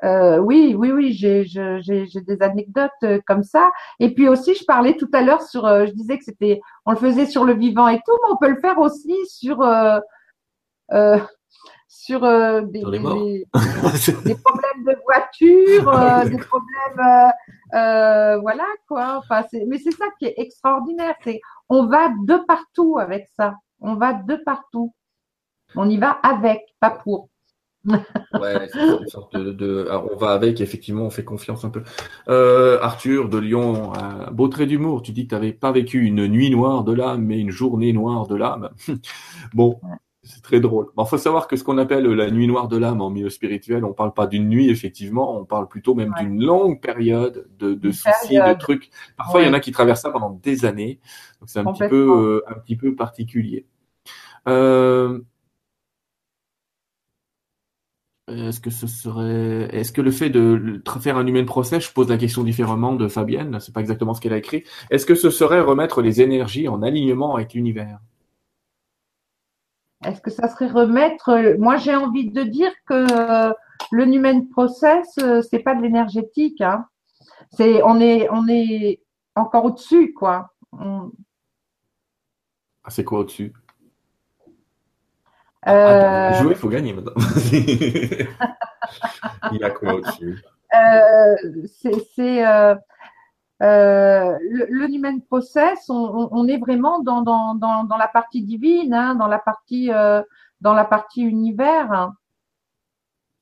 [0.02, 3.70] oui, oui, oui, j'ai des anecdotes comme ça.
[3.98, 6.98] Et puis aussi, je parlais tout à l'heure sur, je disais que c'était, on le
[6.98, 9.58] faisait sur le vivant et tout, mais on peut le faire aussi sur
[11.88, 13.46] sur des, des,
[14.34, 17.32] problèmes de voiture, des problèmes,
[18.42, 19.18] voilà quoi.
[19.18, 23.54] Enfin, mais c'est ça qui est extraordinaire, c'est on va de partout avec ça.
[23.80, 24.94] On va de partout.
[25.76, 27.28] On y va avec, pas pour.
[27.86, 31.82] ouais, c'est une sorte de, on va avec, effectivement, on fait confiance un peu.
[32.28, 35.02] Euh, Arthur de Lyon, un beau trait d'humour.
[35.02, 37.92] Tu dis que tu n'avais pas vécu une nuit noire de l'âme, mais une journée
[37.92, 38.70] noire de l'âme.
[39.54, 39.80] bon,
[40.22, 40.88] c'est très drôle.
[40.98, 43.84] Il faut savoir que ce qu'on appelle la nuit noire de l'âme en milieu spirituel,
[43.84, 47.90] on parle pas d'une nuit, effectivement, on parle plutôt même d'une longue période de, de
[47.90, 48.90] soucis, de trucs.
[49.16, 51.00] Parfois, il y en a qui traversent ça pendant des années.
[51.40, 53.66] Donc, c'est un petit peu, euh, un petit peu particulier.
[54.46, 55.20] Euh,
[58.28, 62.08] est-ce que ce serait, est-ce que le fait de faire un human process, je pose
[62.10, 64.64] la question différemment de Fabienne, c'est pas exactement ce qu'elle a écrit.
[64.90, 67.98] Est-ce que ce serait remettre les énergies en alignement avec l'univers?
[70.04, 73.52] Est-ce que ça serait remettre Moi, j'ai envie de dire que
[73.92, 75.18] le human process,
[75.50, 76.60] c'est pas de l'énergétique.
[76.60, 76.86] Hein.
[77.52, 79.00] C'est, on est, on est
[79.34, 80.54] encore au-dessus, quoi.
[80.72, 81.08] Ah,
[82.88, 83.52] c'est quoi au-dessus?
[85.68, 86.32] Euh...
[86.34, 87.12] jouer, il faut gagner maintenant.
[87.52, 88.26] il
[89.52, 90.42] y a quoi au-dessus?
[90.74, 91.34] Euh,
[92.14, 92.42] C'est
[93.62, 98.42] euh, le, le, human process, on, on, est vraiment dans, dans, dans, dans, la partie
[98.42, 100.22] divine, hein, dans la partie euh,
[100.60, 102.12] dans la partie univers.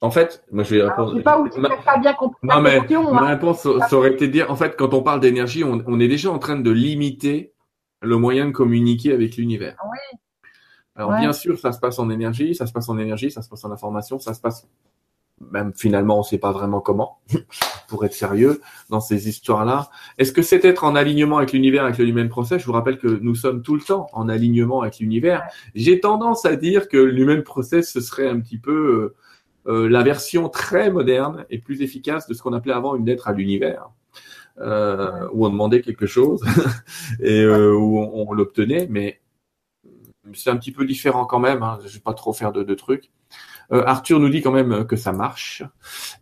[0.00, 1.12] En fait, moi je vais répondre.
[1.12, 1.68] je sais pas où tu ma...
[1.76, 3.26] pas bien compris non, mais question, ma hein.
[3.26, 6.08] réponse, ça aurait été de dire, en fait, quand on parle d'énergie, on, on, est
[6.08, 7.52] déjà en train de limiter
[8.00, 9.76] le moyen de communiquer avec l'univers.
[9.84, 10.18] Oui.
[10.96, 13.48] Alors bien sûr, ça se passe en énergie, ça se passe en énergie, ça se
[13.48, 14.66] passe en information, ça se passe
[15.52, 17.20] même finalement, on ne sait pas vraiment comment,
[17.88, 18.60] pour être sérieux
[18.90, 19.90] dans ces histoires-là.
[20.18, 22.60] Est-ce que c'est être en alignement avec l'univers, avec le human process?
[22.60, 25.42] Je vous rappelle que nous sommes tout le temps en alignement avec l'univers.
[25.74, 29.14] J'ai tendance à dire que l'human process, ce serait un petit peu
[29.66, 33.06] euh, euh, la version très moderne et plus efficace de ce qu'on appelait avant une
[33.06, 33.90] lettre à l'univers.
[34.60, 36.42] Euh, où on demandait quelque chose
[37.20, 39.20] et euh, où on, on l'obtenait, mais
[40.34, 41.62] c'est un petit peu différent quand même.
[41.62, 41.78] Hein.
[41.84, 43.12] Je vais pas trop faire de, trucs.
[43.70, 45.62] Euh, Arthur nous dit quand même que ça marche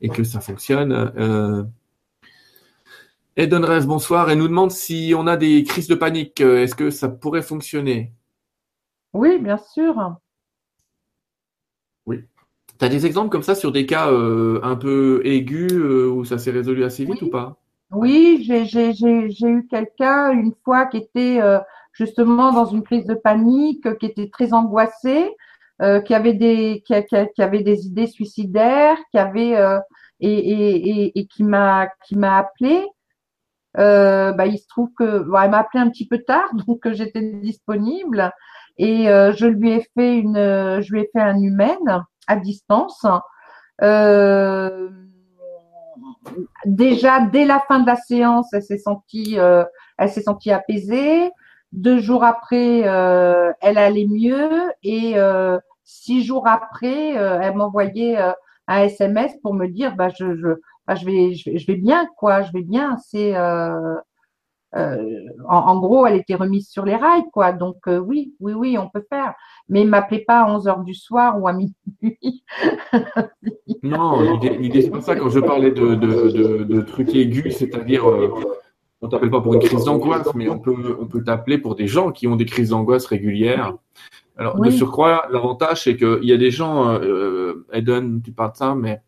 [0.00, 0.92] et que ça fonctionne.
[0.92, 1.62] Euh...
[3.36, 6.40] Eden Rêve, bonsoir, et nous demande si on a des crises de panique.
[6.40, 8.12] Euh, est-ce que ça pourrait fonctionner?
[9.12, 10.16] Oui, bien sûr.
[12.06, 12.24] Oui.
[12.78, 16.38] Tu as des exemples comme ça sur des cas euh, un peu aigus où ça
[16.38, 17.56] s'est résolu assez vite ou pas?
[17.90, 18.90] Oui, j'ai
[19.48, 21.40] eu quelqu'un une fois qui était
[21.92, 25.30] justement dans une crise de panique, qui était très angoissée,
[25.82, 26.94] euh, qui avait des qui,
[27.42, 29.78] avait des idées suicidaires, qui avait euh,
[30.20, 32.86] et, et, et, qui m'a qui m'a appelé.
[33.78, 36.90] Euh, bah, il se trouve que bon, elle m'a appelé un petit peu tard, donc
[36.92, 38.32] j'étais disponible
[38.78, 43.06] et euh, je lui ai fait une je lui ai fait un humaine à distance.
[43.82, 44.88] Euh,
[46.64, 49.64] déjà dès la fin de la séance, elle s'est sentie, euh,
[49.98, 51.30] elle s'est sentie apaisée.
[51.72, 58.16] Deux jours après, euh, elle allait mieux et euh, six jours après, elle m'envoyait
[58.68, 60.48] un SMS pour me dire, bah je, je,
[60.86, 62.96] bah, je vais, je vais, bien quoi, je vais bien.
[62.98, 63.34] C'est
[64.76, 67.52] euh, en, gros, elle était remise sur les rails, quoi.
[67.52, 69.34] Donc euh, oui, oui, oui, on peut faire.
[69.68, 72.44] Mais m'appelez pas à 11 heures du soir ou à minuit.
[73.82, 75.16] non, l'idée c'est pas ça.
[75.16, 78.34] Quand je parlais de, de, de, trucs aigus, c'est-à-dire euh,
[79.02, 81.86] on t'appelle pas pour une crise d'angoisse, mais on peut on peut t'appeler pour des
[81.86, 83.74] gens qui ont des crises d'angoisse régulières.
[84.38, 88.56] Alors de surcroît, l'avantage c'est qu'il y a des gens, euh, Eden, tu parles de
[88.56, 89.00] ça, mais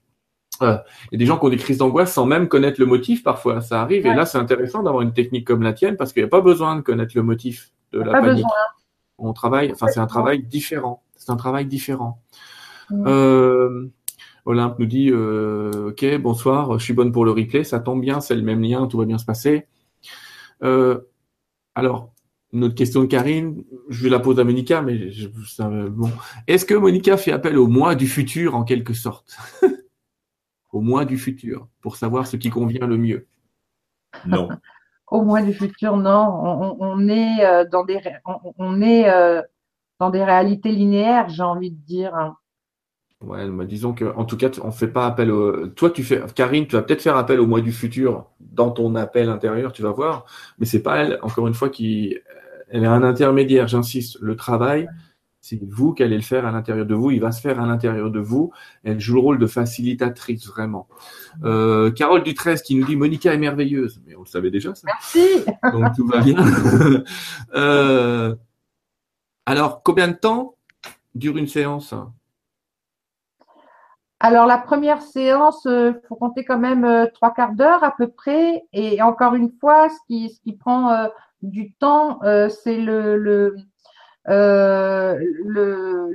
[0.60, 0.66] il
[1.12, 3.60] y a des gens qui ont des crises d'angoisse sans même connaître le motif parfois,
[3.60, 4.06] ça arrive.
[4.06, 6.40] Et là, c'est intéressant d'avoir une technique comme la tienne parce qu'il n'y a pas
[6.40, 8.44] besoin de connaître le motif de la panique.
[9.18, 11.02] On travaille, enfin c'est un travail différent.
[11.16, 12.22] C'est un travail différent.
[12.92, 13.86] Euh,
[14.46, 18.20] Olympe nous dit, euh, ok, bonsoir, je suis bonne pour le replay, ça tombe bien,
[18.20, 19.66] c'est le même lien, tout va bien se passer.
[20.62, 21.00] Euh,
[21.74, 22.12] alors,
[22.52, 25.28] une autre question de Karine, je vais la poser à Monica, mais je,
[25.88, 26.10] bon.
[26.46, 29.36] Est-ce que Monica fait appel au moi du futur en quelque sorte?
[30.70, 33.26] Au moins du futur, pour savoir ce qui convient le mieux
[34.26, 34.50] Non.
[35.10, 36.76] au moins du futur, non.
[36.78, 38.00] On, est euh, dans des,
[38.58, 39.40] on, est euh,
[39.98, 42.34] dans des réalités linéaires, j'ai envie de dire.
[43.20, 45.66] Ouais, bah, disons que, en tout cas, on fait pas appel au.
[45.68, 48.94] Toi, tu fais, Karine, tu vas peut-être faire appel au mois du futur dans ton
[48.94, 50.24] appel intérieur, tu vas voir.
[50.58, 52.16] Mais c'est pas elle, encore une fois, qui,
[52.68, 53.66] elle est un intermédiaire.
[53.66, 54.18] J'insiste.
[54.20, 54.88] Le travail,
[55.40, 57.10] c'est vous qui allez le faire à l'intérieur de vous.
[57.10, 58.52] Il va se faire à l'intérieur de vous.
[58.84, 60.86] Elle joue le rôle de facilitatrice, vraiment.
[61.42, 64.00] Euh, Carole Dutresse qui nous dit Monica est merveilleuse.
[64.06, 64.86] Mais on le savait déjà, ça.
[64.86, 65.44] Merci.
[65.72, 66.36] Donc tout va bien.
[67.54, 68.34] euh,
[69.44, 70.54] alors, combien de temps
[71.16, 71.94] dure une séance?
[74.20, 77.94] Alors la première séance, il euh, faut compter quand même euh, trois quarts d'heure à
[77.96, 78.64] peu près.
[78.72, 81.06] Et encore une fois, ce qui, ce qui prend euh,
[81.42, 82.18] du temps,
[82.50, 83.54] c'est le, le,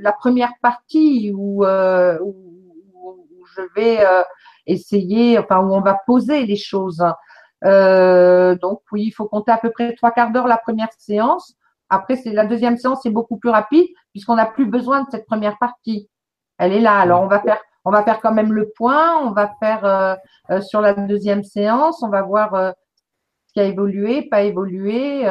[0.00, 2.34] la première partie où, où,
[3.56, 4.04] je vais
[4.66, 7.02] essayer, enfin où on va poser les choses.
[7.62, 11.54] Donc oui, il faut compter à peu près trois quarts d'heure la première séance.
[11.88, 15.24] Après, c'est la deuxième séance, c'est beaucoup plus rapide puisqu'on n'a plus besoin de cette
[15.26, 16.10] première partie.
[16.58, 16.98] Elle est là.
[16.98, 19.18] Alors on va faire, on va faire quand même le point.
[19.24, 22.72] On va faire euh, sur la deuxième séance, on va voir euh,
[23.46, 25.26] ce qui a évolué, pas évolué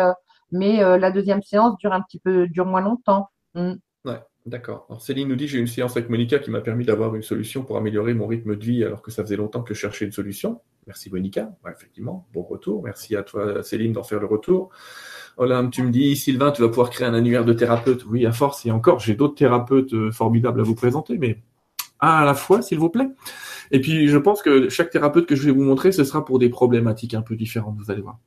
[0.54, 3.30] mais euh, la deuxième séance dure un petit peu, dure moins longtemps.
[3.56, 3.74] Mm.
[4.46, 4.86] D'accord.
[4.90, 7.64] Alors Céline nous dit j'ai une séance avec Monica qui m'a permis d'avoir une solution
[7.64, 10.12] pour améliorer mon rythme de vie alors que ça faisait longtemps que je cherchais une
[10.12, 10.60] solution.
[10.86, 11.50] Merci Monica.
[11.72, 12.84] effectivement, bon retour.
[12.84, 14.70] Merci à toi Céline d'en faire le retour.
[15.38, 18.04] Olympe, tu me dis Sylvain, tu vas pouvoir créer un annuaire de thérapeutes.
[18.06, 21.42] Oui, à force et encore, j'ai d'autres thérapeutes euh, formidables à vous présenter, mais
[22.04, 23.10] à la fois, s'il vous plaît.
[23.72, 26.40] Et puis, je pense que chaque thérapeute que je vais vous montrer, ce sera pour
[26.40, 28.20] des problématiques un peu différentes, vous allez voir.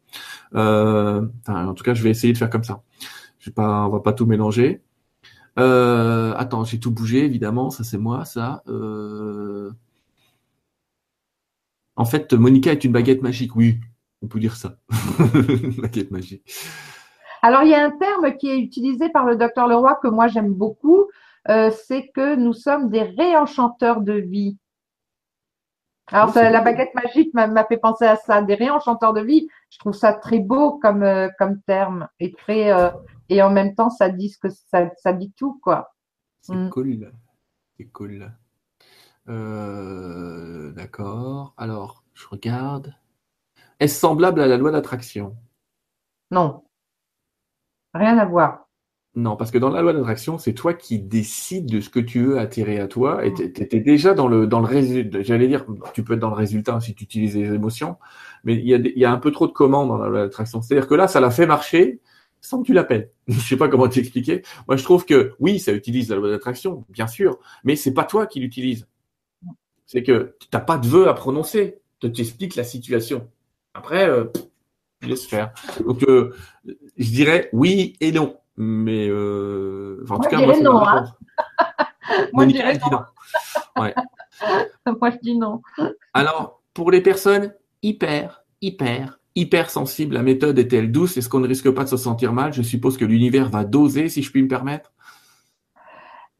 [0.54, 2.82] Euh, en tout cas, je vais essayer de faire comme ça.
[3.38, 4.82] Je vais pas, on va pas tout mélanger.
[5.58, 7.70] Euh, attends, j'ai tout bougé, évidemment.
[7.70, 8.62] Ça, c'est moi, ça.
[8.68, 9.70] Euh...
[11.96, 13.56] En fait, Monica est une baguette magique.
[13.56, 13.80] Oui,
[14.22, 14.76] on peut dire ça.
[15.78, 16.42] baguette magique.
[17.42, 20.26] Alors, il y a un terme qui est utilisé par le docteur Leroy que moi
[20.26, 21.06] j'aime beaucoup.
[21.48, 24.58] Euh, c'est que nous sommes des réenchanteurs de vie.
[26.08, 29.48] Alors, la baguette magique m'a fait penser à ça, des réenchanteurs de vie.
[29.70, 32.90] Je trouve ça très beau comme, euh, comme terme et très, euh,
[33.28, 35.94] et en même temps, ça dit ce que ça, ça dit tout, quoi.
[36.42, 36.70] C'est mm.
[36.70, 37.12] cool.
[37.76, 38.32] C'est cool.
[39.28, 41.54] Euh, d'accord.
[41.56, 42.94] Alors, je regarde.
[43.80, 45.36] Est-ce semblable à la loi d'attraction?
[46.30, 46.64] Non.
[47.94, 48.65] Rien à voir.
[49.16, 52.22] Non, parce que dans la loi d'attraction, c'est toi qui décides de ce que tu
[52.22, 53.24] veux attirer à toi.
[53.24, 55.22] Et tu étais déjà dans le, dans le résultat.
[55.22, 55.64] J'allais dire,
[55.94, 57.96] tu peux être dans le résultat si tu utilises les émotions,
[58.44, 60.22] mais il y a, il y a un peu trop de commandes dans la loi
[60.24, 60.60] d'attraction.
[60.60, 62.00] C'est-à-dire que là, ça l'a fait marcher
[62.42, 63.10] sans que tu l'appelles.
[63.28, 64.42] je sais pas comment t'expliquer.
[64.68, 68.04] Moi, je trouve que oui, ça utilise la loi d'attraction, bien sûr, mais c'est pas
[68.04, 68.86] toi qui l'utilise.
[69.86, 71.78] C'est que tu n'as pas de vœu à prononcer.
[72.00, 73.30] Tu t'expliques la situation.
[73.72, 74.24] Après, euh,
[75.00, 75.54] laisse faire.
[75.86, 76.34] Donc, euh,
[76.98, 78.36] je dirais oui et non.
[78.56, 80.04] Mais euh...
[80.08, 81.04] en tout cas, moi, non, hein.
[82.32, 83.00] moi, je dirais non.
[83.82, 83.94] Ouais.
[85.00, 85.60] moi, je dis non.
[86.14, 87.52] Alors, pour les personnes
[87.82, 91.16] hyper, hyper, hyper sensibles, la méthode est-elle douce?
[91.16, 92.52] Est-ce qu'on ne risque pas de se sentir mal?
[92.52, 94.92] Je suppose que l'univers va doser, si je puis me permettre.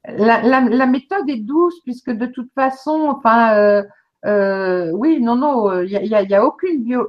[0.08, 3.82] La, la, la méthode est douce puisque de toute façon, enfin, euh,
[4.24, 7.06] euh, oui, non, non, il y a, y a, aucune bio...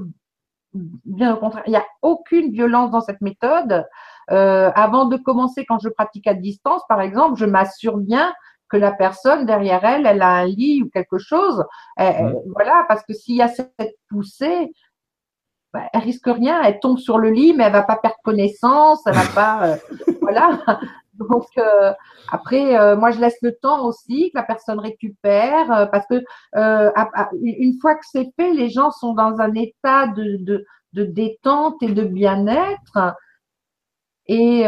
[0.74, 3.86] bien au contraire, il n'y a aucune violence dans cette méthode.
[4.32, 8.34] Euh, avant de commencer, quand je pratique à distance, par exemple, je m'assure bien
[8.70, 11.64] que la personne derrière elle, elle a un lit ou quelque chose.
[11.98, 12.34] Mmh.
[12.54, 14.72] Voilà, parce que s'il y a cette poussée,
[15.74, 19.02] bah, elle risque rien, elle tombe sur le lit, mais elle va pas perdre connaissance,
[19.06, 19.76] elle va pas, euh,
[20.22, 20.60] voilà.
[21.14, 21.94] Donc euh,
[22.32, 26.24] après, euh, moi je laisse le temps aussi que la personne récupère, parce que
[26.54, 31.76] une fois que c'est fait, les gens sont dans un état de, de, de détente
[31.82, 33.16] et de bien-être,
[34.28, 34.66] et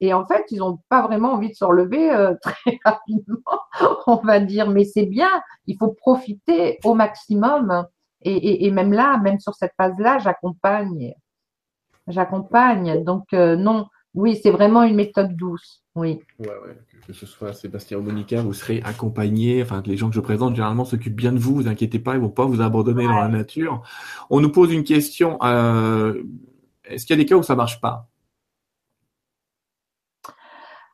[0.00, 2.08] et en fait, ils n'ont pas vraiment envie de se relever
[2.42, 3.60] très rapidement,
[4.06, 4.70] on va dire.
[4.70, 5.28] Mais c'est bien,
[5.66, 7.86] il faut profiter au maximum
[8.22, 11.14] et, même là, même sur cette phase-là, j'accompagne.
[12.08, 13.04] J'accompagne.
[13.04, 15.82] Donc, euh, non, oui, c'est vraiment une méthode douce.
[15.94, 16.20] Oui.
[16.38, 16.76] Ouais, ouais.
[17.06, 19.62] Que ce soit Sébastien ou Monica, vous serez accompagné.
[19.62, 21.54] Enfin, les gens que je présente généralement s'occupent bien de vous.
[21.54, 23.82] Vous inquiétez pas, ils vont pas vous abandonner dans la nature.
[24.30, 25.38] On nous pose une question.
[25.42, 26.22] Euh,
[26.84, 28.08] est-ce qu'il y a des cas où ça marche pas?
[28.08, 28.17] euh,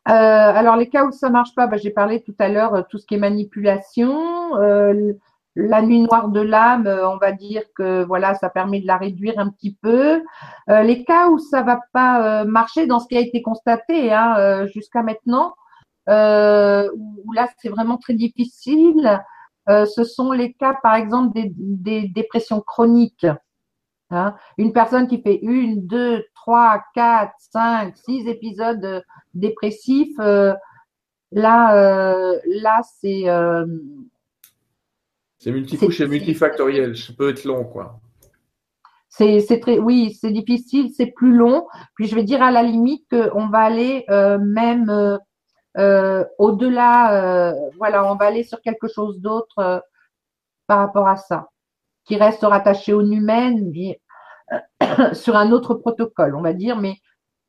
[0.05, 3.07] alors les cas où ça marche pas, bah, j'ai parlé tout à l'heure tout ce
[3.07, 4.20] qui est manipulation,
[5.57, 8.96] la nuit noire de l'âme, euh, on va dire que voilà, ça permet de la
[8.96, 10.22] réduire un petit peu.
[10.70, 14.12] Euh, les cas où ça va pas euh, marcher, dans ce qui a été constaté
[14.12, 15.55] hein, jusqu'à maintenant,
[16.09, 19.22] où là c'est vraiment très difficile,
[19.68, 23.26] ce sont les cas, par exemple, des, dépressions chroniques.
[24.11, 24.34] Hein.
[24.59, 29.02] Une personne qui fait une, deux, trois, quatre, cinq, six épisodes
[29.35, 30.57] dépressifs, là,
[31.32, 33.28] là c'est
[35.45, 36.97] c'est multicouche et multifactoriel.
[36.97, 38.01] Ça peut être long, quoi.
[39.11, 41.66] C'est très, oui, c'est difficile, c'est plus long.
[41.97, 45.18] Puis je vais dire à la limite qu'on va aller euh, même euh,
[45.76, 47.53] euh, au-delà.
[47.76, 49.85] voilà, on va aller sur quelque chose d'autre
[50.66, 51.49] par rapport à ça,
[52.07, 54.01] qui reste rattaché aux humaine, mais
[55.12, 56.97] sur un autre protocole, on va dire, mais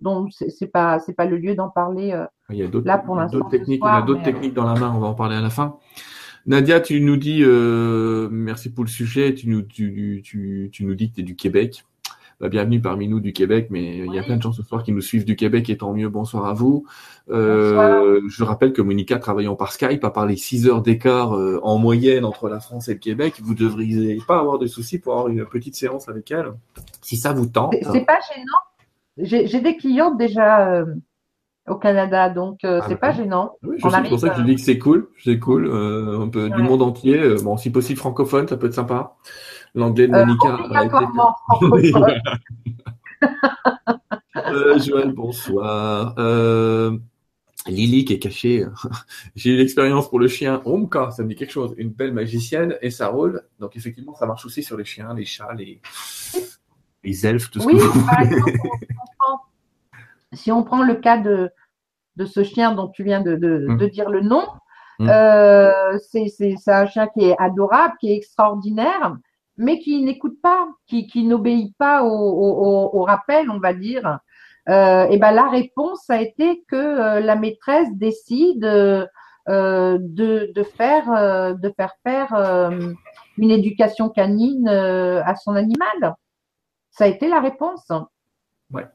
[0.06, 2.18] dont c'est pas c'est pas le lieu d'en parler.
[2.50, 4.94] il y a d'autres techniques, on a d'autres techniques dans la main.
[4.96, 5.78] On va en parler à la fin.
[6.48, 10.94] Nadia, tu nous dis, euh, merci pour le sujet, tu nous, tu, tu, tu nous
[10.94, 11.86] dis que tu es du Québec.
[12.40, 14.84] Bah, bienvenue parmi nous du Québec, mais il y a plein de gens ce soir
[14.84, 16.86] qui nous suivent du Québec et tant mieux, bonsoir à vous.
[17.30, 21.60] Euh, je rappelle que Monica travaillant par Skype, à part les 6 heures d'écart euh,
[21.64, 25.14] en moyenne entre la France et le Québec, vous devriez pas avoir de soucis pour
[25.14, 26.52] avoir une petite séance avec elle,
[27.02, 27.74] si ça vous tente.
[27.82, 28.75] C'est pas gênant.
[29.18, 30.86] J'ai des clientes déjà
[31.68, 33.58] au Canada, donc euh, ah, c'est pas gênant.
[33.64, 36.50] Oui, c'est pour ça que je dis que c'est cool, c'est cool, euh, un peu
[36.50, 37.20] du monde entier.
[37.20, 39.16] Euh, bon, si possible francophone, ça peut être sympa.
[39.74, 40.58] L'anglais de Monica.
[44.36, 46.14] Euh, Joël, bonsoir.
[47.68, 48.66] Lily qui est cachée.
[49.36, 51.74] J'ai eu l'expérience pour le chien Omka, ça me dit quelque chose.
[51.78, 53.42] Une belle magicienne et ça roule.
[53.60, 55.82] Donc effectivement, ça marche aussi sur les chiens, les chats, les,
[57.06, 58.06] les elfes, tout ce oui, que vous
[60.34, 61.50] si on prend le cas de,
[62.16, 63.90] de ce chien dont tu viens de, de, mmh.
[63.90, 64.44] dire le nom,
[65.00, 65.10] mmh.
[65.10, 69.16] euh, c'est un chien qui est adorable, qui est extraordinaire,
[69.58, 74.20] mais qui n'écoute pas, qui, qui n'obéit pas au, au, au, rappel, on va dire.
[74.68, 79.06] Euh, et ben la réponse a été que euh, la maîtresse décide euh,
[79.48, 82.34] de, de, faire de faire faire
[83.38, 86.16] une éducation canine à son animal.
[86.98, 87.92] Ça a été la réponse.
[88.72, 88.86] Ouais.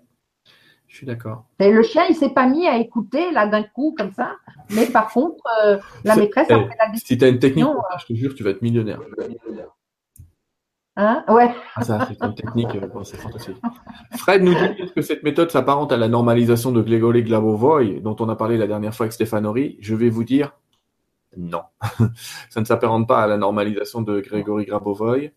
[0.88, 1.44] Je suis d'accord.
[1.58, 4.36] Le chien, il s'est pas mis à écouter là d'un coup comme ça,
[4.70, 7.06] mais par contre, euh, la maîtresse a fait la décision.
[7.06, 9.00] Si tu as une technique, euh, je te jure, tu vas être millionnaire.
[10.96, 11.24] Hein?
[11.28, 11.54] Ouais.
[11.76, 13.56] Ah, ça, c'est une technique, euh, c'est fantastique.
[14.16, 18.28] Fred nous dit que cette méthode s'apparente à la normalisation de Grégory Glavovoy, dont on
[18.30, 19.76] a parlé la dernière fois avec Stéphane Horry.
[19.80, 20.52] Je vais vous dire,
[21.36, 21.62] non.
[22.50, 25.32] ça ne s'apparente pas à la normalisation de Grégory Grabovoy.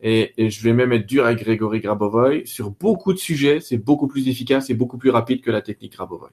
[0.00, 2.46] Et, je vais même être dur avec Grégory Grabovoy.
[2.46, 5.94] Sur beaucoup de sujets, c'est beaucoup plus efficace et beaucoup plus rapide que la technique
[5.94, 6.30] Grabovoy.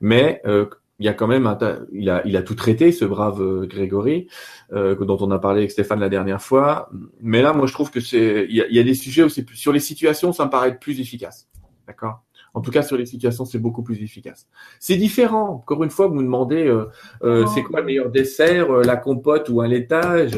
[0.00, 0.66] Mais euh,
[0.98, 1.58] il y a quand même un
[1.92, 4.28] il a il a tout traité ce brave euh, Grégory
[4.72, 6.90] euh, dont on a parlé avec Stéphane la dernière fois.
[7.20, 9.72] Mais là, moi, je trouve que c'est il y a, des sujets où c'est sur
[9.72, 11.48] les situations, ça me paraît plus efficace.
[11.86, 12.22] D'accord?
[12.58, 14.48] En tout cas, sur les situations, c'est beaucoup plus efficace.
[14.80, 15.48] C'est différent.
[15.48, 16.86] Encore une fois, vous me demandez, euh,
[17.22, 20.32] euh, c'est quoi le meilleur dessert, euh, la compote ou un laitage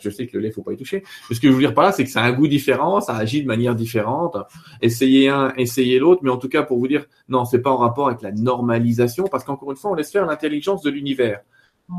[0.00, 1.02] Je sais que le lait, faut pas y toucher.
[1.30, 3.14] ce que je veux dire par là, c'est que ça a un goût différent, ça
[3.14, 4.38] agit de manière différente.
[4.80, 7.76] Essayez un, essayez l'autre, mais en tout cas, pour vous dire, non, c'est pas en
[7.76, 11.40] rapport avec la normalisation, parce qu'encore une fois, on laisse faire l'intelligence de l'univers.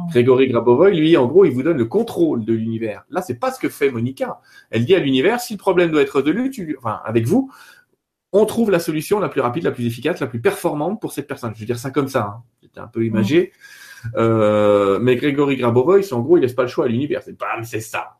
[0.10, 3.06] Grégory Grabovoy, lui, en gros, il vous donne le contrôle de l'univers.
[3.10, 4.42] Là, c'est pas ce que fait Monica.
[4.70, 7.50] Elle dit à l'univers, si le problème doit être résolu, tu, enfin, avec vous,
[8.34, 11.28] on trouve la solution la plus rapide, la plus efficace, la plus performante pour cette
[11.28, 11.54] personne.
[11.56, 12.24] Je veux dire ça comme ça.
[12.24, 12.44] Hein.
[12.62, 13.52] C'était un peu imagé.
[14.16, 17.22] Euh, mais Grégory Grabovoy, en gros, il laisse pas le choix à l'univers.
[17.24, 18.18] C'est pas, c'est ça.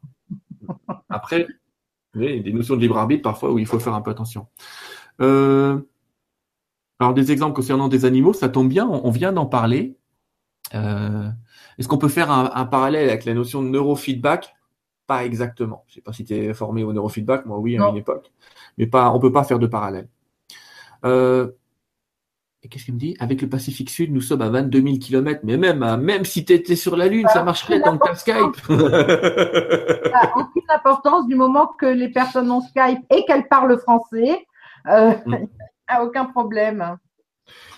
[1.10, 1.48] Après,
[2.16, 4.12] il y a des notions de libre arbitre parfois où il faut faire un peu
[4.12, 4.48] attention.
[5.22, 5.80] Euh,
[7.00, 9.98] alors des exemples concernant des animaux, ça tombe bien, on, vient d'en parler.
[10.74, 11.30] Euh,
[11.78, 14.56] est-ce qu'on peut faire un, parallèle avec la notion de neurofeedback?
[15.08, 15.84] Pas exactement.
[15.88, 18.32] Je ne sais pas si tu es formé au neurofeedback, moi oui, à une époque.
[18.78, 20.10] Mais pas, on ne peut pas faire de parallèle.
[21.06, 21.52] Euh,
[22.64, 23.16] et qu'est-ce qu'il me dit?
[23.20, 25.42] Avec le Pacifique Sud, nous sommes à 22 000 km.
[25.44, 28.70] Mais même, même si tu étais sur la Lune, ça marcherait dans le Skype.
[28.70, 34.46] n'a aucune importance du moment que les personnes ont Skype et qu'elles parlent français.
[34.88, 35.48] Euh, mm.
[36.02, 36.98] aucun problème.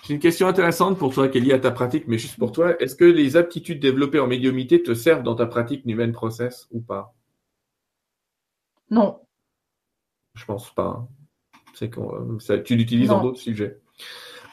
[0.02, 2.50] J'ai une question intéressante pour toi qui est liée à ta pratique, mais juste pour
[2.50, 2.74] toi.
[2.82, 6.80] Est-ce que les aptitudes développées en médiumité te servent dans ta pratique Numen Process ou
[6.80, 7.14] pas?
[8.90, 9.20] Non.
[10.34, 11.06] Je pense pas.
[11.74, 13.80] C'est euh, tu l'utilises dans d'autres sujets.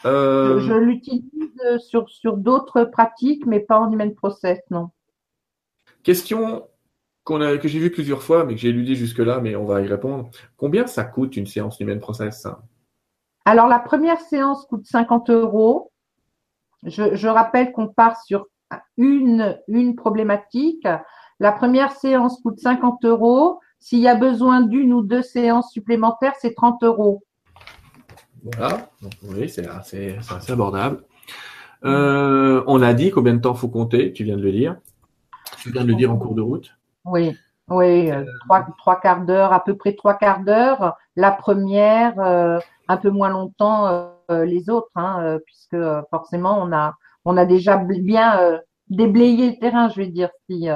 [0.06, 4.90] Euh, je, l'utilise sur, sur d'autres pratiques, mais pas en Numen Process, non.
[6.04, 6.68] Question
[7.30, 9.88] a, que j'ai vue plusieurs fois, mais que j'ai éludé jusque-là, mais on va y
[9.88, 10.30] répondre.
[10.56, 12.48] Combien ça coûte une séance Numen Process?
[13.46, 15.92] Alors, la première séance coûte 50 euros.
[16.84, 18.46] Je, rappelle qu'on part sur
[18.98, 20.88] une, une problématique.
[21.40, 23.60] La première séance coûte 50 euros.
[23.80, 27.24] S'il y a besoin d'une ou deux séances supplémentaires, c'est 30 euros.
[28.44, 30.18] Voilà, donc oui, c'est assez,
[30.50, 31.04] abordable.
[31.84, 34.78] Euh, on a dit combien de temps faut compter, tu viens de le dire.
[35.58, 36.76] Tu viens de le dire en cours de route.
[37.06, 37.36] Oui,
[37.70, 38.26] oui, euh,
[38.78, 40.96] trois, quarts d'heure, à peu près trois quarts d'heure.
[41.16, 46.62] La première, euh, un peu moins longtemps euh, les autres, hein, euh, puisque euh, forcément
[46.62, 48.60] on a on a déjà bien
[48.90, 50.68] déblayé le terrain, je vais dire, si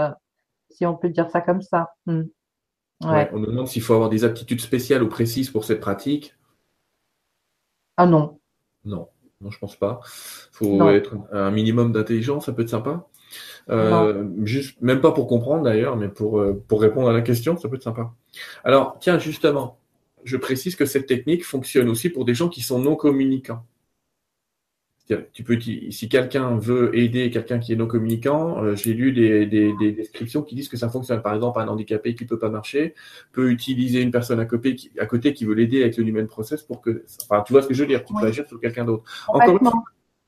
[0.70, 1.94] si on peut dire ça comme ça.
[2.06, 2.24] Hmm.
[3.04, 6.36] On nous demande s'il faut avoir des aptitudes spéciales ou précises pour cette pratique.
[7.98, 8.40] Ah non.
[8.86, 9.08] Non,
[9.42, 10.02] non, je pense pas.
[10.06, 13.08] Il faut être un minimum d'intelligence, ça peut être sympa.
[14.44, 17.76] juste, même pas pour comprendre d'ailleurs, mais pour, pour répondre à la question, ça peut
[17.76, 18.14] être sympa.
[18.64, 19.78] Alors, tiens, justement,
[20.24, 23.66] je précise que cette technique fonctionne aussi pour des gens qui sont non communicants.
[25.34, 29.46] Tu peux, si quelqu'un veut aider quelqu'un qui est non communicant, euh, j'ai lu des,
[29.92, 31.22] descriptions qui disent que ça fonctionne.
[31.22, 32.96] Par exemple, un handicapé qui peut pas marcher
[33.34, 36.28] peut utiliser une personne à côté qui, à côté qui veut l'aider avec le Numen
[36.28, 38.60] Process pour que, enfin, tu vois ce que je veux dire, tu peux agir sur
[38.60, 39.04] quelqu'un d'autre.
[39.28, 39.84] Encore une fois,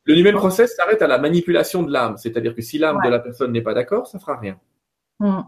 [0.05, 3.19] le Numen Process s'arrête à la manipulation de l'âme, c'est-à-dire que si l'âme de la
[3.19, 4.59] personne n'est pas d'accord, ça fera rien.
[5.19, 5.43] Hmm.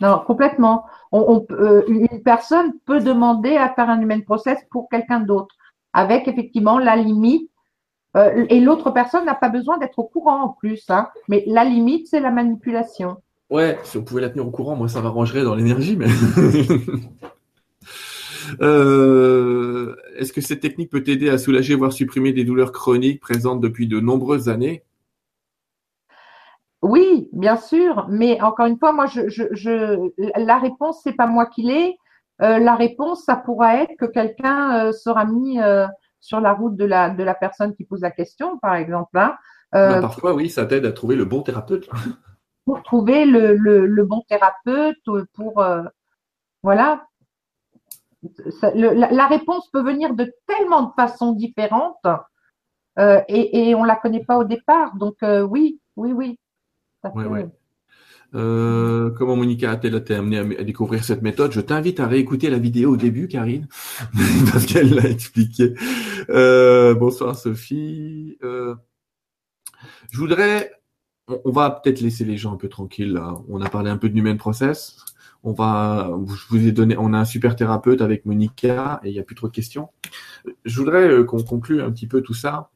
[0.00, 0.86] Non, complètement.
[1.12, 5.54] On, euh, une personne peut demander à faire un human process pour quelqu'un d'autre,
[5.92, 7.49] avec effectivement la limite.
[8.16, 10.84] Euh, et l'autre personne n'a pas besoin d'être au courant en plus.
[10.88, 13.16] Hein, mais la limite, c'est la manipulation.
[13.50, 16.06] Ouais, si on pouvait la tenir au courant, moi, ça m'arrangerait dans l'énergie, mais.
[18.62, 23.60] Euh, est-ce que cette technique peut t'aider à soulager, voire supprimer des douleurs chroniques présentes
[23.60, 24.82] depuis de nombreuses années?
[26.82, 31.26] Oui, bien sûr, mais encore une fois, moi, je, je, je la réponse, c'est pas
[31.26, 31.98] moi qui l'ai.
[32.42, 35.86] Euh, la réponse, ça pourra être que quelqu'un euh, sera mis euh,
[36.20, 39.18] sur la route de la, de la personne qui pose la question, par exemple.
[39.18, 39.36] Hein.
[39.72, 41.88] Bah, parfois, oui, ça t'aide à trouver le bon thérapeute.
[42.64, 44.98] pour trouver le, le, le bon thérapeute,
[45.32, 45.64] pour
[46.62, 47.06] voilà.
[48.74, 52.06] la, réponse peut venir de tellement de façons différentes
[52.98, 54.94] et, et on la connaît pas au départ.
[54.96, 56.38] Donc oui, oui, oui.
[58.34, 61.52] Euh, comment Monica a-t-elle été amenée à, découvrir cette méthode?
[61.52, 63.66] Je t'invite à réécouter la vidéo au début, Karine,
[64.52, 65.74] parce qu'elle l'a expliqué.
[66.28, 68.38] Euh, bonsoir Sophie.
[68.42, 68.74] Euh,
[70.10, 70.72] je voudrais,
[71.44, 73.12] on, va peut-être laisser les gens un peu tranquilles.
[73.12, 73.38] Là.
[73.48, 74.96] On a parlé un peu de Human Process.
[75.42, 79.12] On va, je vous ai donné, on a un super thérapeute avec Monica et il
[79.12, 79.88] n'y a plus trop de questions.
[80.66, 82.70] Je voudrais qu'on conclue un petit peu tout ça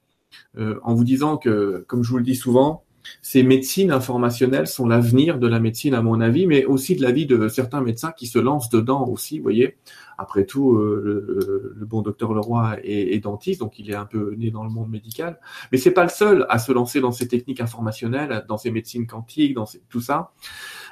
[0.56, 2.84] en vous disant que, comme je vous le dis souvent,
[3.22, 7.12] ces médecines informationnelles sont l'avenir de la médecine, à mon avis, mais aussi de la
[7.12, 9.38] vie de certains médecins qui se lancent dedans aussi.
[9.38, 9.76] Vous voyez,
[10.18, 14.50] après tout, euh, le, bon docteur Leroy est, dentiste, donc il est un peu né
[14.50, 15.38] dans le monde médical.
[15.72, 19.06] Mais c'est pas le seul à se lancer dans ces techniques informationnelles, dans ces médecines
[19.06, 20.32] quantiques, dans tout ça.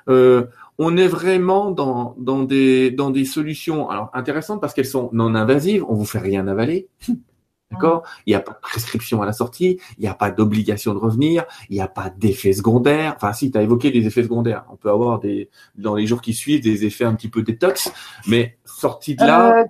[0.08, 0.46] Euh,
[0.78, 5.34] on est vraiment dans, dans, des, dans des solutions alors intéressantes parce qu'elles sont non
[5.34, 5.84] invasives.
[5.88, 6.88] On vous fait rien avaler.
[7.72, 8.02] D'accord?
[8.26, 10.98] Il n'y a pas de prescription à la sortie, il n'y a pas d'obligation de
[10.98, 13.14] revenir, il n'y a pas d'effets secondaires.
[13.16, 14.64] Enfin, si, tu as évoqué des effets secondaires.
[14.70, 17.92] On peut avoir des dans les jours qui suivent des effets un petit peu détox,
[18.26, 19.60] mais sorti de là.
[19.60, 19.64] Euh,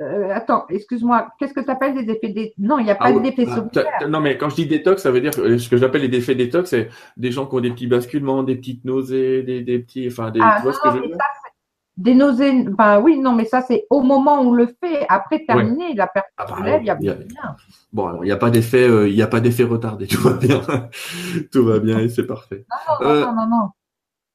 [0.00, 3.06] euh, attends, excuse-moi, qu'est-ce que tu appelles des effets détox Non, il n'y a pas
[3.06, 4.08] ah d'effets ah, secondaires.
[4.08, 6.36] Non, mais quand je dis détox, ça veut dire que ce que j'appelle les effets
[6.36, 10.06] détox, c'est des gens qui ont des petits basculements, des petites nausées, des, des petits.
[10.06, 11.16] Enfin, des, ah, tu vois ce que je veux dire?
[11.98, 15.04] Des nausées, ben oui, non, mais ça c'est au moment où on le fait.
[15.08, 17.18] Après terminé, la personne ah bah, il y a, bien.
[17.92, 20.20] Bon, alors il n'y a pas d'effet, euh, il n'y a pas d'effet retardé, tout
[20.20, 20.62] va bien,
[21.52, 22.64] tout va bien et c'est parfait.
[23.00, 23.46] Non, non, non, non,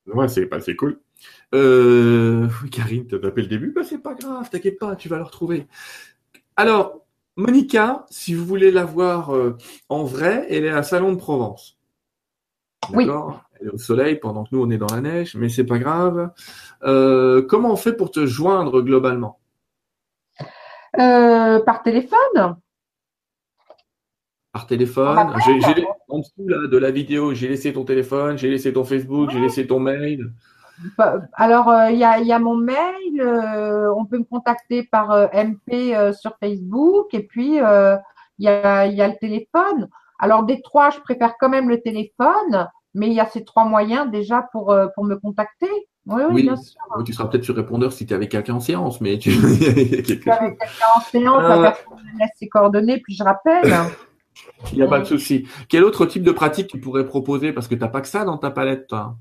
[0.06, 0.14] non.
[0.14, 1.00] Ouais, c'est, cool.
[1.56, 5.18] Euh, oui, Karine, t'as tapé le début, bah c'est pas grave, t'inquiète pas, tu vas
[5.18, 5.68] le retrouver.
[6.58, 7.06] Alors,
[7.38, 9.58] Monica, si vous voulez la voir euh,
[9.88, 11.80] en vrai, elle est à Salon de Provence.
[12.92, 13.42] D'accord?
[13.64, 15.80] Elle est au soleil pendant que nous, on est dans la neige, mais c'est pas
[15.80, 16.32] grave.
[16.84, 19.40] Euh, comment on fait pour te joindre globalement?
[21.00, 22.58] Euh, Par téléphone.
[24.52, 25.34] Par téléphone.
[25.46, 28.84] J'ai, j'ai, en dessous là, de la vidéo, j'ai laissé ton téléphone, j'ai laissé ton
[28.84, 30.32] Facebook, j'ai laissé ton mail.
[30.98, 34.84] Bah, alors, euh, il y, a, y, a, mon mail, euh, on peut me contacter
[34.84, 37.56] par euh, MP sur Facebook, et puis il
[38.40, 39.90] y a, y, a, le téléphone.
[40.20, 43.66] Alors, des trois, je préfère quand même le téléphone, mais il y a ces trois
[43.66, 45.70] moyens déjà pour, pour me contacter.
[46.06, 46.82] Oui, oui, bien sûr.
[47.06, 49.32] tu seras peut-être sur répondeur si tu es avec quelqu'un en séance, mais tu.
[49.32, 50.38] avec quelqu'un
[50.96, 53.74] en séance, la personne me laisse ses coordonnées, puis je rappelle.
[54.72, 55.48] Il n'y a pas de souci.
[55.70, 57.54] Quel autre type de pratique tu pourrais proposer?
[57.54, 59.16] Parce que tu n'as pas que ça dans ta palette, toi.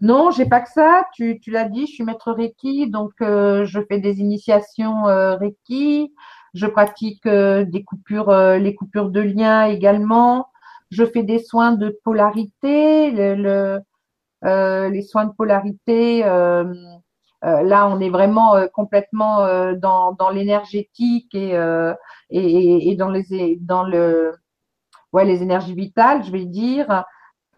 [0.00, 1.06] Non, j'ai pas que ça.
[1.14, 5.36] Tu, tu l'as dit, je suis maître Reiki, donc euh, je fais des initiations euh,
[5.36, 6.12] Reiki.
[6.54, 10.48] Je pratique euh, des coupures, les coupures de liens également.
[10.90, 13.80] Je fais des soins de polarité, le,
[14.42, 16.20] les soins de polarité.
[16.20, 21.54] là, on est vraiment complètement dans, dans l'énergétique et,
[22.30, 24.34] et, et, dans les dans le
[25.12, 27.04] ouais les énergies vitales, je vais dire.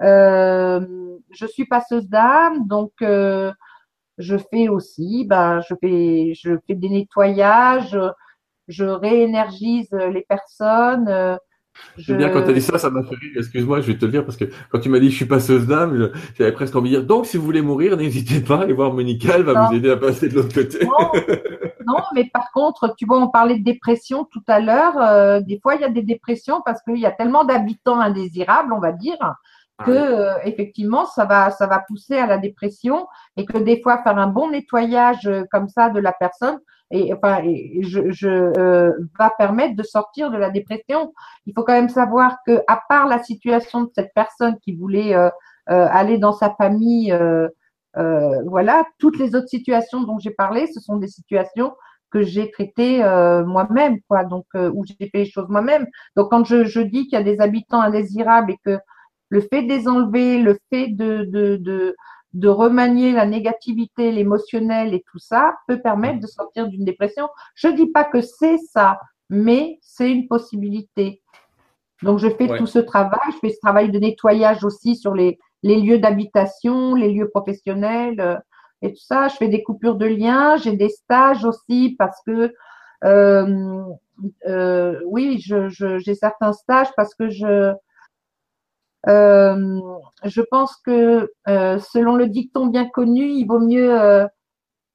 [0.03, 3.53] Euh, je suis passeuse d'âme, donc euh,
[4.19, 7.99] je fais aussi, ben, je fais, je fais des nettoyages,
[8.69, 11.39] je réénergise les personnes.
[11.97, 12.15] Je...
[12.15, 13.33] bien quand tu as dit ça, ça m'a fait rire.
[13.37, 15.67] Excuse-moi, je vais te le dire parce que quand tu m'as dit je suis passeuse
[15.67, 18.73] d'âme, j'avais presque envie de dire donc si vous voulez mourir, n'hésitez pas à aller
[18.73, 20.87] voir Monica, elle va vous aider à passer de l'autre côté.
[21.87, 24.99] Non, mais par contre, tu vois, on parlait de dépression tout à l'heure.
[25.01, 28.75] Euh, des fois, il y a des dépressions parce qu'il y a tellement d'habitants indésirables,
[28.75, 33.07] on va dire, ah que euh, effectivement ça va ça va pousser à la dépression
[33.37, 36.59] et que des fois faire un bon nettoyage euh, comme ça de la personne
[36.91, 41.13] et enfin et je, je euh, va permettre de sortir de la dépression.
[41.47, 45.15] Il faut quand même savoir que à part la situation de cette personne qui voulait
[45.67, 47.15] aller dans sa famille,
[47.95, 51.73] voilà, toutes les autres situations dont j'ai parlé, ce sont des situations
[52.11, 52.99] que j'ai traitées
[53.47, 54.25] moi-même, quoi.
[54.25, 55.87] Donc où j'ai fait les choses moi-même.
[56.17, 58.79] Donc quand je, je dis qu'il y a des habitants indésirables et que
[59.29, 61.95] le fait de les enlever, le fait de, de, de,
[62.39, 67.29] de remanier la négativité, l'émotionnel et tout ça peut permettre de sortir d'une dépression.
[67.57, 71.21] Je dis pas que c'est ça, mais c'est une possibilité.
[72.03, 75.37] Donc je fais tout ce travail, je fais ce travail de nettoyage aussi sur les,
[75.65, 78.37] les lieux d'habitation, les lieux professionnels euh,
[78.83, 79.27] et tout ça.
[79.27, 82.55] Je fais des coupures de liens, j'ai des stages aussi parce que
[83.05, 83.83] euh,
[84.47, 87.73] euh, oui, j'ai je, certains stages parce que je
[89.07, 94.27] je pense que euh, selon le dicton bien connu, il vaut mieux euh,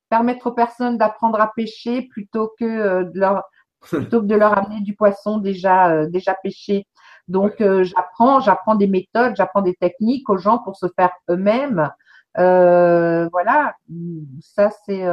[0.10, 3.44] permettre aux personnes d'apprendre à pêcher plutôt que de leur
[3.82, 6.88] plutôt que de leur amener du poisson déjà déjà pêché.
[7.28, 11.90] Donc j'apprends, j'apprends des méthodes, j'apprends des techniques aux gens pour se faire eux-mêmes.
[12.36, 13.76] voilà,
[14.42, 15.06] ça c'est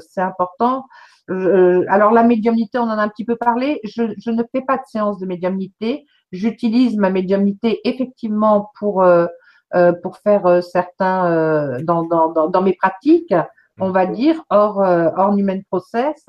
[0.00, 0.86] c'est important.
[1.28, 3.80] alors la médiumnité, on en a un petit peu parlé.
[3.84, 6.04] Je, je ne fais pas de séance de médiumnité.
[6.32, 9.26] J'utilise ma médiumnité effectivement pour euh,
[9.74, 13.34] euh pour faire euh, certains euh, dans, dans, dans, dans, mes pratiques,
[13.78, 16.26] on va dire hors hors human process,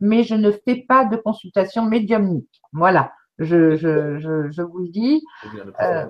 [0.00, 2.60] mais je ne fais pas de consultation médiumnique.
[2.72, 5.22] Voilà, je je je, je vous le dis.
[5.80, 6.06] Euh,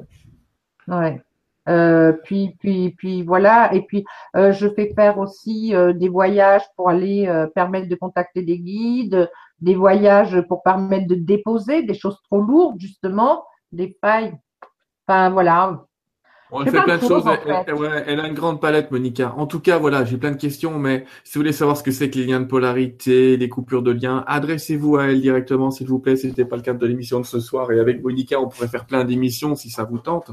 [0.88, 1.22] ouais.
[1.68, 3.72] Euh, puis, puis, puis voilà.
[3.74, 4.04] Et puis,
[4.36, 9.28] euh, je fais faire aussi euh, des voyages pour aller permettre de contacter des guides,
[9.60, 14.36] des voyages pour permettre de déposer des choses trop lourdes, justement, des failles.
[15.06, 15.86] Enfin, voilà.
[16.52, 17.24] On fait plein de choses.
[18.06, 19.34] Elle, a une grande palette, Monica.
[19.36, 21.90] En tout cas, voilà, j'ai plein de questions, mais si vous voulez savoir ce que
[21.90, 25.88] c'est que les liens de polarité, les coupures de liens, adressez-vous à elle directement, s'il
[25.88, 26.14] vous plaît.
[26.14, 27.72] Si n'était pas le cadre de l'émission de ce soir.
[27.72, 30.30] Et avec Monica, on pourrait faire plein d'émissions si ça vous tente.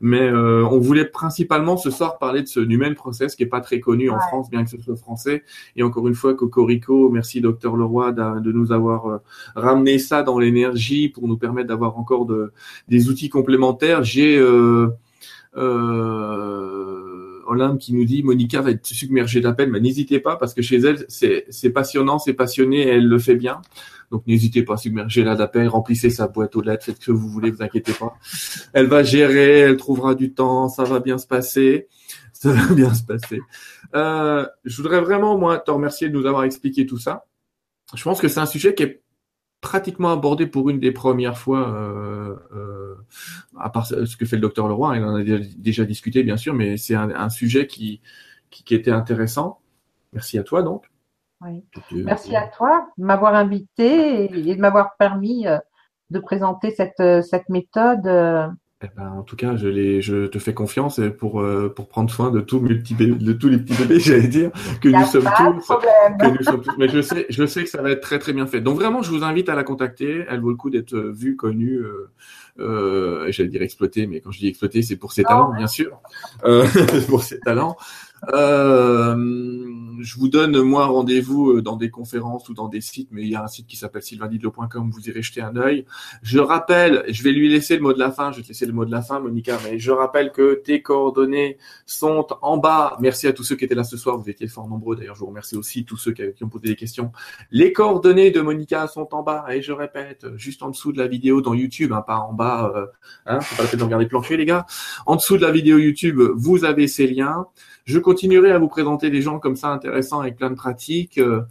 [0.00, 3.60] Mais euh, on voulait principalement ce soir parler de ce Numen Process qui est pas
[3.60, 5.44] très connu en France, bien que ce soit français.
[5.76, 9.18] Et encore une fois, Cocorico, merci Docteur Leroy de, nous avoir euh,
[9.56, 12.52] ramené ça dans l'énergie pour nous permettre d'avoir encore de,
[12.88, 14.04] des outils complémentaires.
[14.04, 14.88] J'ai euh,
[15.56, 20.62] euh, Olympe qui nous dit Monica va être submergée d'appels, mais n'hésitez pas parce que
[20.62, 23.60] chez elle c'est passionnant, c'est passionné elle le fait bien.
[24.10, 27.50] Donc n'hésitez pas, submergez-la d'appels, remplissez sa boîte aux lettres, faites ce que vous voulez,
[27.50, 28.14] vous inquiétez pas.
[28.72, 31.88] Elle va gérer, elle trouvera du temps, ça va bien se passer,
[32.32, 33.40] ça va bien se passer.
[33.94, 37.24] Euh, je voudrais vraiment moi te remercier de nous avoir expliqué tout ça.
[37.94, 39.03] Je pense que c'est un sujet qui est
[39.64, 42.96] pratiquement abordé pour une des premières fois, euh, euh,
[43.58, 45.22] à part ce que fait le docteur Leroy, il en a
[45.56, 48.02] déjà discuté bien sûr, mais c'est un, sujet qui,
[48.50, 49.60] qui, était intéressant.
[50.12, 50.84] Merci à toi donc.
[51.92, 55.56] Merci à toi de m'avoir invité et de m'avoir permis euh,
[56.10, 58.06] de présenter cette, cette méthode.
[58.84, 62.10] Eh ben, en tout cas, je, les, je te fais confiance pour, euh, pour prendre
[62.10, 64.50] soin de, tous mes petits bébés, de tous les petits bébés, j'allais dire,
[64.82, 65.68] que nous, sommes tous,
[66.20, 66.74] que nous sommes tous.
[66.76, 68.60] Mais je sais, je sais que ça va être très très bien fait.
[68.60, 70.26] Donc vraiment, je vous invite à la contacter.
[70.28, 71.78] Elle vaut le coup d'être vue, connue.
[71.78, 72.10] Euh,
[72.60, 76.00] euh, j'allais dire exploitée, mais quand je dis exploitée, c'est pour ses talents, bien sûr.
[76.44, 76.66] Euh,
[77.08, 77.76] pour ses talents.
[78.32, 79.14] Euh,
[80.00, 83.28] je vous donne moi rendez-vous euh, dans des conférences ou dans des sites, mais il
[83.28, 85.84] y a un site qui s'appelle sylvaindidlo.com, vous irez jeter un œil.
[86.22, 88.66] Je rappelle, je vais lui laisser le mot de la fin, je vais te laisser
[88.66, 92.96] le mot de la fin, Monica, mais je rappelle que tes coordonnées sont en bas.
[93.00, 94.96] Merci à tous ceux qui étaient là ce soir, vous étiez fort nombreux.
[94.96, 97.12] D'ailleurs, je vous remercie aussi tous ceux qui ont posé des questions.
[97.50, 101.06] Les coordonnées de Monica sont en bas, et je répète, juste en dessous de la
[101.06, 102.86] vidéo dans YouTube, hein, pas en bas, euh,
[103.26, 104.66] hein, c'est pas la peine de regarder plancher, les gars.
[105.06, 107.46] En dessous de la vidéo YouTube, vous avez ces liens.
[107.84, 111.18] Je continuerai à vous présenter des gens comme ça intéressants avec plein de pratiques.
[111.18, 111.42] Euh,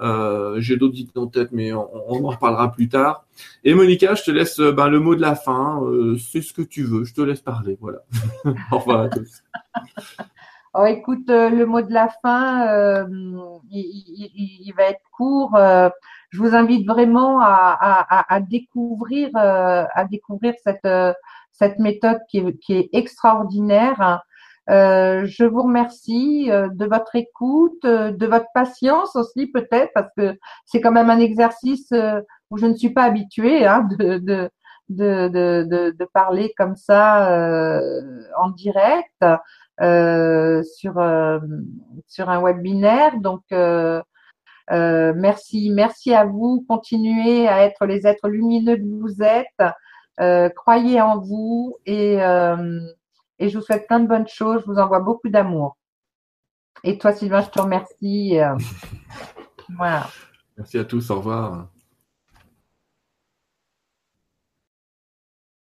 [0.00, 3.26] euh, J'ai d'autres idées en tête, mais on, en reparlera plus tard.
[3.62, 5.82] Et Monica, je te laisse euh, ben, le mot de la fin.
[6.18, 7.04] C'est ce que tu veux.
[7.04, 7.76] Je te laisse parler.
[7.80, 7.98] Voilà.
[8.72, 9.08] Au revoir.
[10.74, 13.04] Oh, écoute, le mot de la fin,
[13.70, 15.54] il, va être court.
[15.54, 22.38] je vous invite vraiment à, découvrir, à découvrir cette, méthode qui
[22.70, 24.22] est extraordinaire.
[24.72, 30.08] Euh, je vous remercie euh, de votre écoute, euh, de votre patience aussi peut-être, parce
[30.16, 31.92] que c'est quand même un exercice
[32.50, 34.48] où je ne suis pas habituée hein, de, de,
[34.88, 37.80] de, de, de, parler comme ça
[38.38, 39.24] en direct
[40.64, 40.94] sur,
[42.06, 43.18] sur un webinaire.
[43.20, 43.42] Donc,
[44.70, 46.64] merci, merci à vous.
[46.68, 50.54] Continuez à être les êtres lumineux que vous êtes.
[50.54, 52.18] croyez en vous et
[53.42, 54.62] et je vous souhaite plein de bonnes choses.
[54.64, 55.76] Je vous envoie beaucoup d'amour.
[56.84, 58.38] Et toi, Sylvain, je te remercie.
[58.38, 58.56] Euh,
[59.76, 60.06] voilà.
[60.56, 61.10] Merci à tous.
[61.10, 61.71] Au revoir.